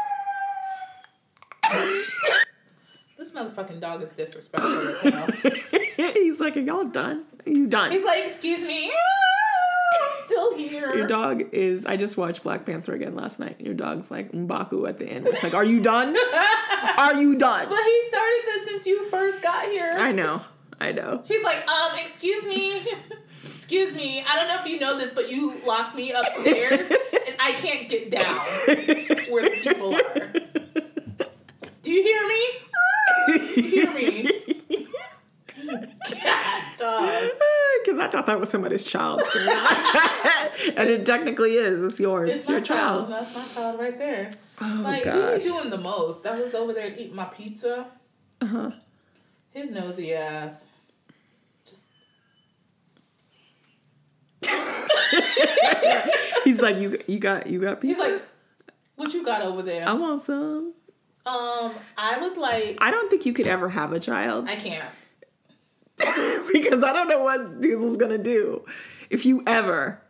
[3.18, 5.28] this motherfucking dog is disrespectful as hell.
[6.14, 7.24] He's like, "Are y'all done?
[7.44, 8.92] Are you done?" He's like, excuse me.
[8.92, 10.94] I'm still here.
[10.94, 11.86] Your dog is.
[11.86, 15.06] I just watched Black Panther again last night, and your dog's like Mbaku at the
[15.06, 15.26] end.
[15.26, 16.16] It's like, "Are you done?
[16.98, 19.94] Are you done?" But he started this since you first got here.
[19.96, 20.42] I know.
[20.80, 21.22] I know.
[21.26, 22.86] He's like, um, excuse me.
[23.46, 24.24] Excuse me.
[24.28, 27.88] I don't know if you know this, but you locked me upstairs and I can't
[27.88, 28.38] get down
[29.30, 30.32] where the people are.
[31.82, 32.48] Do you hear me?
[33.54, 34.86] Do you hear me?
[35.66, 37.30] God, dog.
[37.84, 39.22] Because I thought that was somebody's child.
[40.76, 41.84] and it technically is.
[41.86, 42.30] It's yours.
[42.30, 43.08] It's your child.
[43.08, 43.10] child.
[43.10, 44.30] That's my child right there.
[44.60, 45.38] Oh, Like, who gosh.
[45.38, 46.26] be doing the most?
[46.26, 47.86] I was over there eating my pizza.
[48.40, 48.70] Uh-huh.
[49.50, 50.68] His nosy ass.
[51.66, 51.84] Just
[56.44, 58.12] He's like, you, you got, you got he's pizza.
[58.12, 58.22] like,
[58.96, 59.88] what you got over there?
[59.88, 60.72] I want some.
[61.26, 62.78] Um, I would like.
[62.80, 64.84] I don't think you could ever have a child I can't.
[66.52, 68.64] because I don't know what Diesel's gonna do
[69.10, 70.00] if you ever.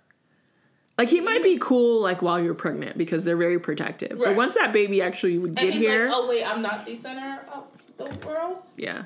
[0.99, 4.19] Like he might be cool like while you're pregnant because they're very protective.
[4.19, 6.95] But once that baby actually would get he's here, like, oh wait, I'm not the
[6.95, 8.59] center of the world.
[8.77, 9.05] yeah,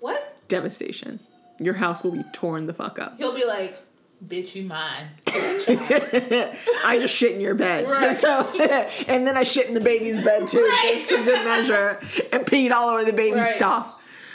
[0.00, 0.36] What?
[0.48, 1.20] devastation.
[1.58, 3.18] Your house will be torn the fuck up.
[3.18, 3.80] He'll be like,
[4.26, 5.06] bitch, you mine.
[5.24, 6.56] Kill that child.
[6.84, 7.88] I just shit in your bed.
[7.88, 8.16] Right.
[8.22, 8.48] So,
[9.08, 10.94] and then I shit in the baby's bed too, Right.
[10.98, 11.98] just for good measure,
[12.32, 13.56] and peed all over the baby's Right.
[13.56, 13.94] stuff.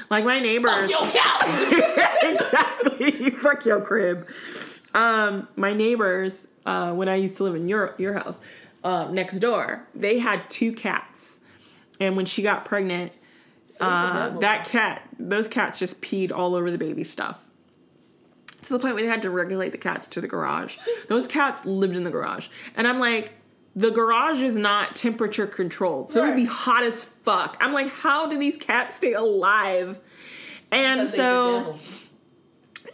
[0.09, 0.89] Like my neighbors.
[0.89, 1.39] Yo, cow.
[2.23, 3.29] exactly.
[3.31, 4.27] Fuck your crib.
[4.93, 8.39] Um, my neighbors, uh, when I used to live in your your house,
[8.83, 11.39] uh, next door, they had two cats,
[11.99, 13.11] and when she got pregnant,
[13.81, 17.46] uh, that cat, those cats just peed all over the baby stuff.
[18.63, 20.77] To the point where they had to regulate the cats to the garage.
[21.07, 23.33] Those cats lived in the garage, and I'm like.
[23.75, 27.57] The garage is not temperature controlled, so it would be hot as fuck.
[27.59, 29.99] I'm like, how do these cats stay alive?
[30.71, 31.79] And Because they the so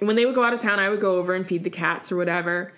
[0.05, 2.11] when they would go out of town, I would go over and feed the cats
[2.11, 2.74] or whatever.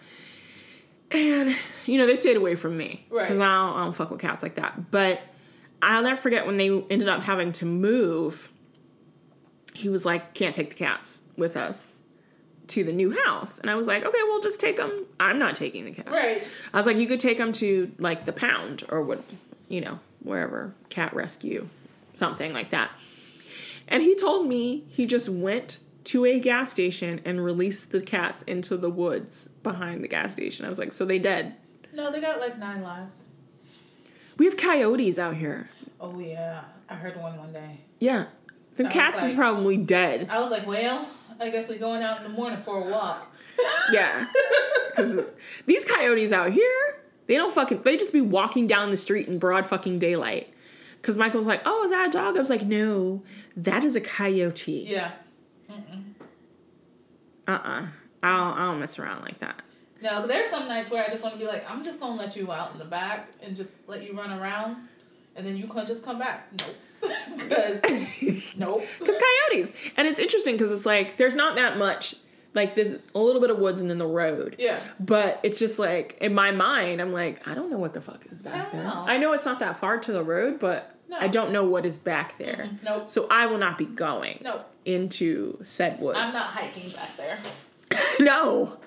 [1.12, 1.56] And,
[1.86, 3.06] you know, they stayed away from me.
[3.10, 3.28] Right.
[3.28, 4.92] Because I, I don't fuck with cats like that.
[4.92, 5.22] But
[5.82, 8.50] I'll never forget when they ended up having to move,
[9.74, 11.95] he was like, can't take the cats with us
[12.68, 13.59] to the new house.
[13.59, 15.05] And I was like, okay, well, just take them.
[15.20, 16.09] I'm not taking the cats.
[16.09, 16.43] Right.
[16.74, 19.24] I was like, you could take them to like the pound or what,
[19.70, 21.70] you know, wherever, cat rescue,
[22.13, 22.91] something like that.
[23.88, 28.43] And he told me he just went to a gas station and released the cats
[28.43, 30.66] into the woods behind the gas station.
[30.66, 31.55] I was like, so they dead?
[31.93, 33.24] No, they got like nine lives.
[34.38, 35.70] We have coyotes out here.
[36.01, 37.80] Oh yeah, I heard one one day.
[37.99, 38.26] Yeah.
[38.76, 40.28] The was cats is probably dead.
[40.30, 41.07] I was like, well,
[41.40, 43.34] I guess we're going out in the morning for a walk.
[43.92, 44.28] Yeah.
[44.90, 45.18] Because
[45.66, 49.40] these coyotes out here, they don't fucking, they just be walking down the street in
[49.40, 50.54] broad fucking daylight.
[51.02, 52.36] Because Michael was like, oh, is that a dog?
[52.36, 53.24] I was like, no,
[53.56, 54.86] that is a coyote.
[54.88, 55.12] Yeah.
[57.48, 57.88] Uh uh
[58.24, 59.62] I don't, I don't mess around like that.
[60.02, 62.36] No, there's some nights where I just want to be like, I'm just gonna let
[62.36, 64.78] you out in the back and just let you run around,
[65.36, 66.48] and then you can't just come back.
[66.60, 66.76] Nope.
[67.38, 67.82] Because
[68.58, 68.84] nope.
[69.00, 69.22] Because
[69.52, 69.74] coyotes.
[69.98, 72.16] And it's interesting because it's like, there's not that much,
[72.56, 74.56] like, there's a little bit of woods and then the road.
[74.58, 74.80] Yeah.
[75.00, 78.26] But it's just like, in my mind, I'm like, I don't know what the fuck
[78.32, 78.84] is back I there.
[78.86, 79.06] know.
[79.08, 81.18] I know it's not that far to the road, but No.
[81.20, 82.70] I don't know what is back there.
[82.72, 82.84] Mm-mm.
[82.84, 83.10] Nope.
[83.10, 84.66] So I will not be going Nope.
[84.86, 86.18] into said woods.
[86.18, 87.40] I'm not hiking back there.
[88.20, 88.78] no.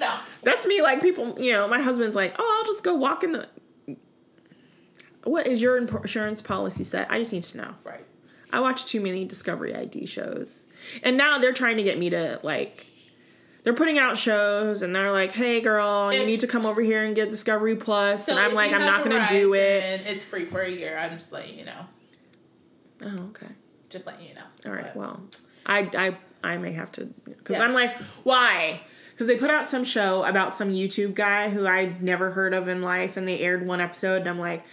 [0.00, 0.18] No.
[0.42, 3.32] That's me, like, people, you know, my husband's like, oh, I'll just go walk in
[3.32, 3.46] the.
[5.24, 7.10] What is your insurance policy set?
[7.10, 7.74] I just need to know.
[7.84, 8.04] Right.
[8.52, 10.66] I watch too many Discovery ID shows.
[11.02, 12.86] And now they're trying to get me to like
[13.62, 17.04] they're putting out shows and they're like, "Hey, girl, you need to come over here
[17.04, 20.46] and get Discovery Plus," So and I'm like, "I'm not gonna do it." It's free
[20.46, 20.96] for a year.
[20.98, 21.86] I'm just letting you know.
[23.04, 23.48] Oh, okay.
[23.88, 24.40] Just letting you know.
[24.66, 24.84] All right.
[24.84, 25.20] But- Well,
[25.66, 26.16] I I
[26.54, 27.64] I may have to because Yeah.
[27.64, 27.94] I'm like,
[28.24, 28.80] why?
[29.12, 32.68] Because they put out some show about some YouTube guy who I'd never heard of
[32.68, 34.64] in life, and they aired one episode, and I'm like.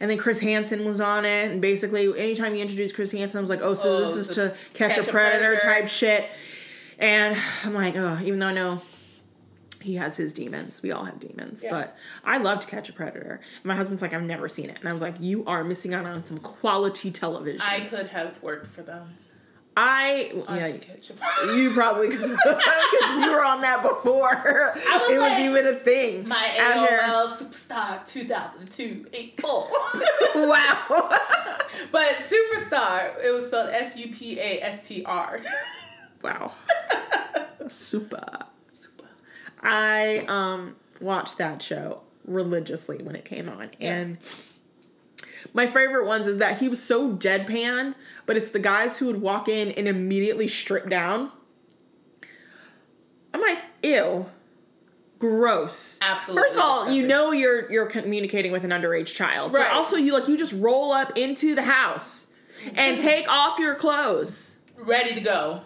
[0.00, 3.40] And then Chris Hansen was on it, and basically, anytime you introduce Chris Hansen, I
[3.40, 6.28] was like, "Oh, so Oh, this is to catch, a, predator, type shit."
[6.98, 8.82] And I'm like, "Oh, even though I know
[9.80, 11.70] he has his demons, we all have demons, Yeah.
[11.70, 14.78] but I love to catch a predator." And my husband's like, "I've never seen it,"
[14.80, 18.42] and I was like, "You are missing out on some quality television." I could have
[18.42, 19.14] worked for them.
[19.76, 24.72] I yeah, To Catch a you probably could because you were on that before.
[24.74, 26.28] was it was even a thing.
[26.28, 26.50] My.
[26.58, 29.70] AOL Superstar 2002 84.
[30.34, 30.86] Wow.
[31.92, 35.40] but Superstar, it was spelled S U P A S T R.
[36.22, 36.52] wow.
[37.68, 38.26] Super.
[38.70, 39.04] Super.
[39.62, 43.94] I um watched that show religiously when it came on, Yeah.
[43.94, 44.18] and
[45.54, 47.94] my favorite ones is that he was so deadpan,
[48.26, 51.30] but it's the guys who would walk in and immediately strip down.
[53.34, 54.26] I'm like, ew.
[55.18, 55.98] Gross.
[56.02, 59.68] Absolutely First of all, you know you're you're communicating with an underage child, Right.
[59.68, 62.26] but also you like you just roll up into the house
[62.74, 64.56] and take off your clothes.
[64.76, 65.62] Ready to go.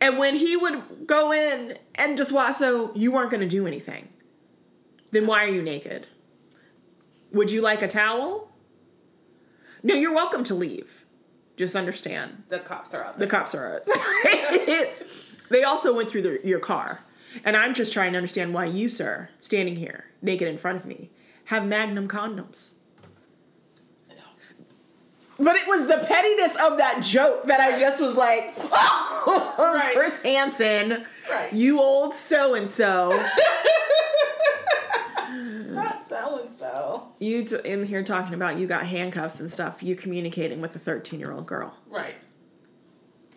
[0.00, 3.66] And when he would go in and just watch, so you weren't going to do
[3.66, 4.08] anything,
[5.10, 6.06] then why are you naked?
[7.32, 8.50] Would you like a towel?
[9.82, 11.04] No, you're welcome to leave.
[11.56, 12.44] Just understand.
[12.48, 13.96] The cops are out The cops are outside.
[15.50, 17.00] they also went through the, your car.
[17.44, 20.86] And I'm just trying to understand why you, sir, standing here, naked in front of
[20.86, 21.10] me,
[21.46, 22.70] have magnum condoms.
[25.38, 29.94] But it was the pettiness of that joke that I just was like, oh, Right.
[29.94, 31.52] Chris Hansen, Right.
[31.52, 33.10] you old so and so.
[35.28, 37.08] Not so and so.
[37.20, 39.82] You t- in here talking about you got handcuffs and stuff.
[39.82, 41.74] You communicating with a 13 year old girl.
[41.88, 42.14] Right.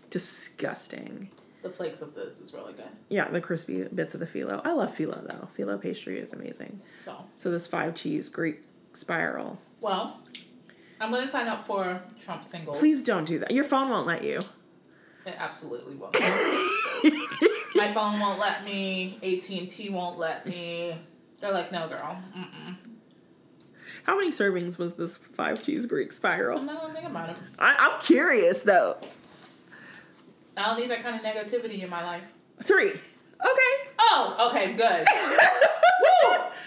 [0.09, 1.29] Disgusting.
[1.61, 2.87] The flakes of this is really good.
[3.09, 4.61] Yeah, the crispy bits of the phyllo.
[4.63, 5.49] I love phyllo though.
[5.57, 6.81] Phyllo pastry is amazing.
[7.05, 8.61] So, So this five cheese Greek
[8.93, 9.59] spiral.
[9.81, 10.21] well,
[11.01, 12.77] I'm going to sign up for Trump singles.
[12.79, 13.51] Please don't do that.
[13.51, 14.41] Your phone won't let you.
[15.25, 16.13] It absolutely won't.
[17.75, 19.17] My phone won't let me.
[19.23, 20.95] AT&T won't let me.
[21.39, 22.21] They're like, no, girl.
[22.37, 22.75] Mm-mm.
[24.09, 26.57] How many servings was this five cheese Greek spiral?
[26.57, 27.37] I'm not to think about it.
[27.59, 28.97] I, I'm curious though.
[30.57, 32.23] I don't need that kind of negativity in my life.
[32.63, 32.89] Three.
[32.89, 33.89] Okay.
[33.99, 35.07] Oh, okay, good.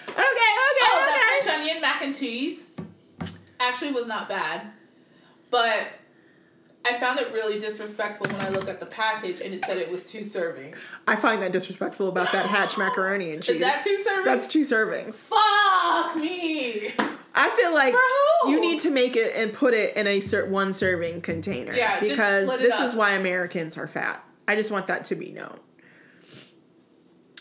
[0.08, 0.20] Okay.
[0.20, 0.24] Okay.
[0.84, 1.40] Oh, that.
[1.42, 2.66] French onion mac and cheese
[3.58, 4.70] actually was not bad.
[5.50, 5.88] But
[6.84, 9.90] I found it really disrespectful when I look at the package and it said it
[9.90, 10.78] was two servings.
[11.08, 13.56] I find that disrespectful about that hatch macaroni and cheese.
[13.56, 14.24] Is that two servings?
[14.26, 15.14] That's two servings.
[15.14, 16.94] Fuck me.
[17.34, 17.94] I feel like
[18.46, 21.72] you need to make it and put it in a one serving container.
[21.74, 22.86] Yeah, just because this up.
[22.86, 24.24] is why Americans are fat.
[24.46, 25.58] I just want that to be known.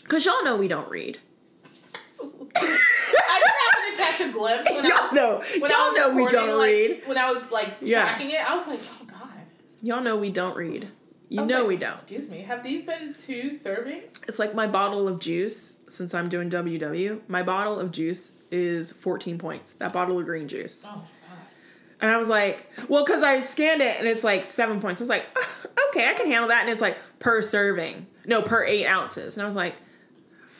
[0.08, 1.18] Cause y'all know we don't read.
[2.20, 5.38] I just happened to catch a glimpse when I Y'all was know.
[5.60, 7.02] when y'all I was know we don't like, read.
[7.06, 8.02] When I was like Yeah.
[8.02, 9.18] tracking it, I was like, oh god.
[9.82, 10.88] Y'all know we don't read.
[11.32, 11.92] You know like, we don't.
[11.94, 12.42] Excuse me.
[12.42, 14.22] Have these been two servings?
[14.28, 15.76] It's like my bottle of juice.
[15.88, 19.72] Since I'm doing WW, my bottle of juice is 14 points.
[19.74, 20.82] That bottle of green juice.
[20.84, 21.06] Oh god.
[22.00, 25.00] And I was like, well, because I scanned it and it's like seven points.
[25.00, 25.26] I was like,
[25.88, 26.62] okay, I can handle that.
[26.62, 28.06] And it's like per serving.
[28.26, 29.36] No, per eight ounces.
[29.36, 29.74] And I was like,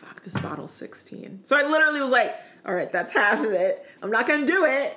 [0.00, 1.40] fuck, this bottle's 16.
[1.44, 3.86] So I literally was like, all right, that's half of it.
[4.02, 4.96] I'm not going to do it.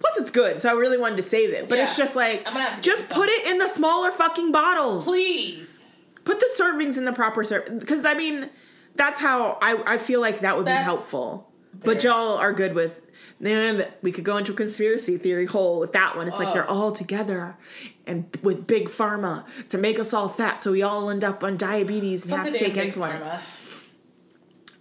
[0.00, 0.60] Plus, it's good.
[0.62, 1.68] So I really wanted to save it.
[1.68, 4.52] But it's just like, I'm gonna have to just put it in the smaller fucking
[4.52, 5.04] bottles.
[5.04, 5.84] Please.
[6.24, 7.78] Put the servings in the proper serve.
[7.80, 8.48] Because I mean,
[8.94, 11.50] that's how I, I feel like that would That's be helpful.
[11.84, 13.02] But y'all are good with.
[13.40, 16.26] Then we could go into a conspiracy theory hole with that one.
[16.26, 16.52] It's like Oh.
[16.54, 17.56] they're all together,
[18.04, 21.56] and with big pharma to make us all fat, so we all end up on
[21.56, 23.20] diabetes and Fuck have to take insulin.
[23.20, 23.40] pharma.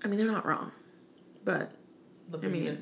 [0.03, 0.71] I mean, they're not wrong,
[1.45, 1.71] but
[2.29, 2.77] The I mean-.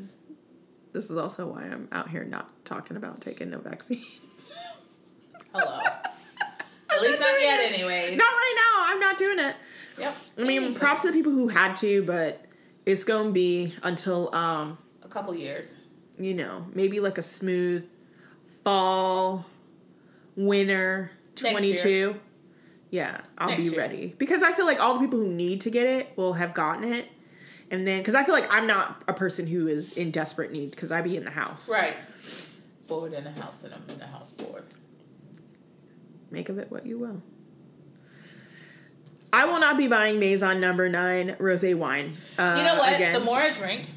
[0.96, 4.02] This is also why I'm out here not talking about taking no vaccine.
[5.54, 5.80] Hello.
[6.90, 8.18] At least not yet, anyways.
[8.18, 8.94] not right now.
[8.94, 9.56] I'm not doing it.
[10.00, 10.16] Yep.
[10.40, 12.46] I mean, props to the people who had to, but
[12.86, 15.78] it's gonna be until um A couple years.
[16.18, 17.86] you know, maybe like a smooth
[18.64, 19.46] fall,
[20.38, 22.16] winter 22.
[22.92, 23.78] Yeah, I'll Next be year.
[23.78, 24.16] ready.
[24.18, 26.86] Because I feel like all the people who need to get it will have gotten
[26.94, 27.08] it.
[27.72, 30.72] And then, because I feel like I'm not a person who is in desperate need
[30.72, 31.70] because I be in the house.
[31.70, 31.96] Right.
[32.88, 34.64] Bored in a house and I'm in a house bored.
[36.30, 37.22] Make of it what you will.
[39.34, 42.16] I will not be buying Maison number nine rosé wine.
[42.38, 42.94] Uh, You know what?
[42.96, 43.88] Again, The more I drink,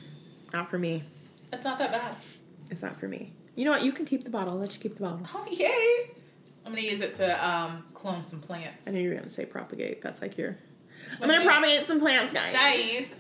[0.52, 1.04] not for me.
[1.52, 2.16] it's not that bad.
[2.70, 3.32] It's not for me.
[3.54, 3.82] You know what?
[3.84, 4.54] You can keep the bottle.
[4.54, 5.20] I'll let you keep the bottle.
[5.34, 6.10] Oh yay!
[6.64, 8.88] I'm gonna use it to um, clone some plants.
[8.88, 10.02] I knew you were gonna say propagate.
[10.02, 10.56] That's like your.
[11.20, 12.54] I'm gonna propagate some plants, guys.
[12.54, 13.14] Guys,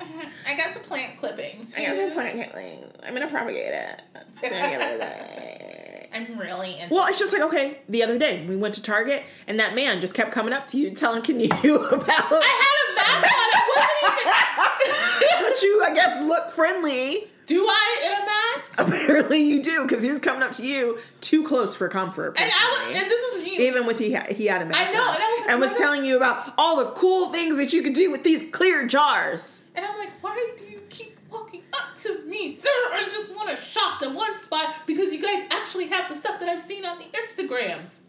[0.46, 1.74] I got some plant clippings.
[1.74, 2.92] I got some plant clippings.
[3.02, 4.02] I'm gonna propagate it.
[4.14, 6.08] I'm gonna get rid.
[6.12, 7.78] I'm really into Well, it's just like okay.
[7.88, 10.78] The other day we went to Target and that man just kept coming up to
[10.78, 12.08] you, telling can you about.
[12.08, 13.48] I had a mask on.
[13.52, 15.42] It wasn't even.
[15.50, 17.28] but you, I guess, look friendly.
[17.48, 18.74] Do I in a mask?
[18.78, 22.38] Apparently, you do because he was coming up to you too close for comfort.
[22.38, 23.66] And I was, and this is me.
[23.66, 24.90] even with he had, he had a mask.
[24.90, 25.14] I know, on.
[25.14, 27.82] and I was like, and was telling you about all the cool things that you
[27.82, 29.62] could do with these clear jars.
[29.74, 32.68] And I'm like, why do you keep walking up to me, sir?
[32.92, 36.38] I just want to shop in one spot because you guys actually have the stuff
[36.40, 38.00] that I've seen on the Instagrams.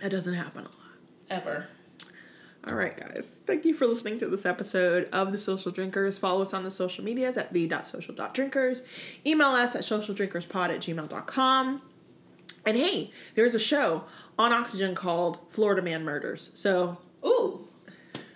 [0.00, 0.76] That doesn't happen a lot.
[1.28, 1.66] Ever.
[2.66, 3.36] All right, guys.
[3.44, 6.16] Thank you for listening to this episode of The Social Drinkers.
[6.16, 8.82] Follow us on the social medias at the.social.drinkers.
[9.26, 11.82] Email us at socialdrinkerspod at gmail.com.
[12.64, 14.04] And hey, there's a show
[14.38, 16.50] on Oxygen called Florida Man Murders.
[16.54, 17.66] So Ooh.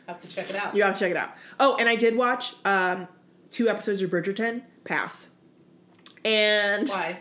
[0.08, 0.74] Have to check it out.
[0.74, 1.30] you have to check it out.
[1.60, 3.06] Oh, and I did watch um,
[3.50, 4.62] two episodes of Bridgerton.
[4.84, 5.30] Pass.
[6.24, 7.18] And Why?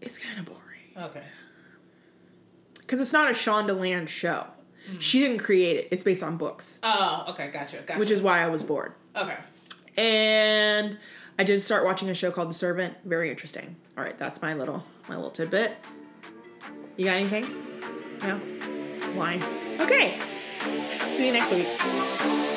[0.00, 0.60] it's kind of boring.
[1.10, 1.22] Okay.
[2.78, 4.46] Because it's not a Shondaland show.
[4.88, 4.98] Mm-hmm.
[4.98, 5.88] She didn't create it.
[5.90, 7.48] It's based on books, Oh, okay.
[7.52, 7.78] Gotcha.
[7.86, 7.98] Gotcha.
[8.00, 8.92] which is why I was bored.
[9.16, 9.36] okay.
[9.96, 10.98] And
[11.38, 12.94] I did start watching a show called The Servant.
[13.04, 13.76] Very interesting.
[13.96, 15.76] All right, that's my little my little tidbit.
[16.96, 17.46] You got anything?
[18.22, 18.40] No.
[19.14, 19.42] Wine.
[19.80, 20.18] Okay.
[21.10, 22.51] See you next week.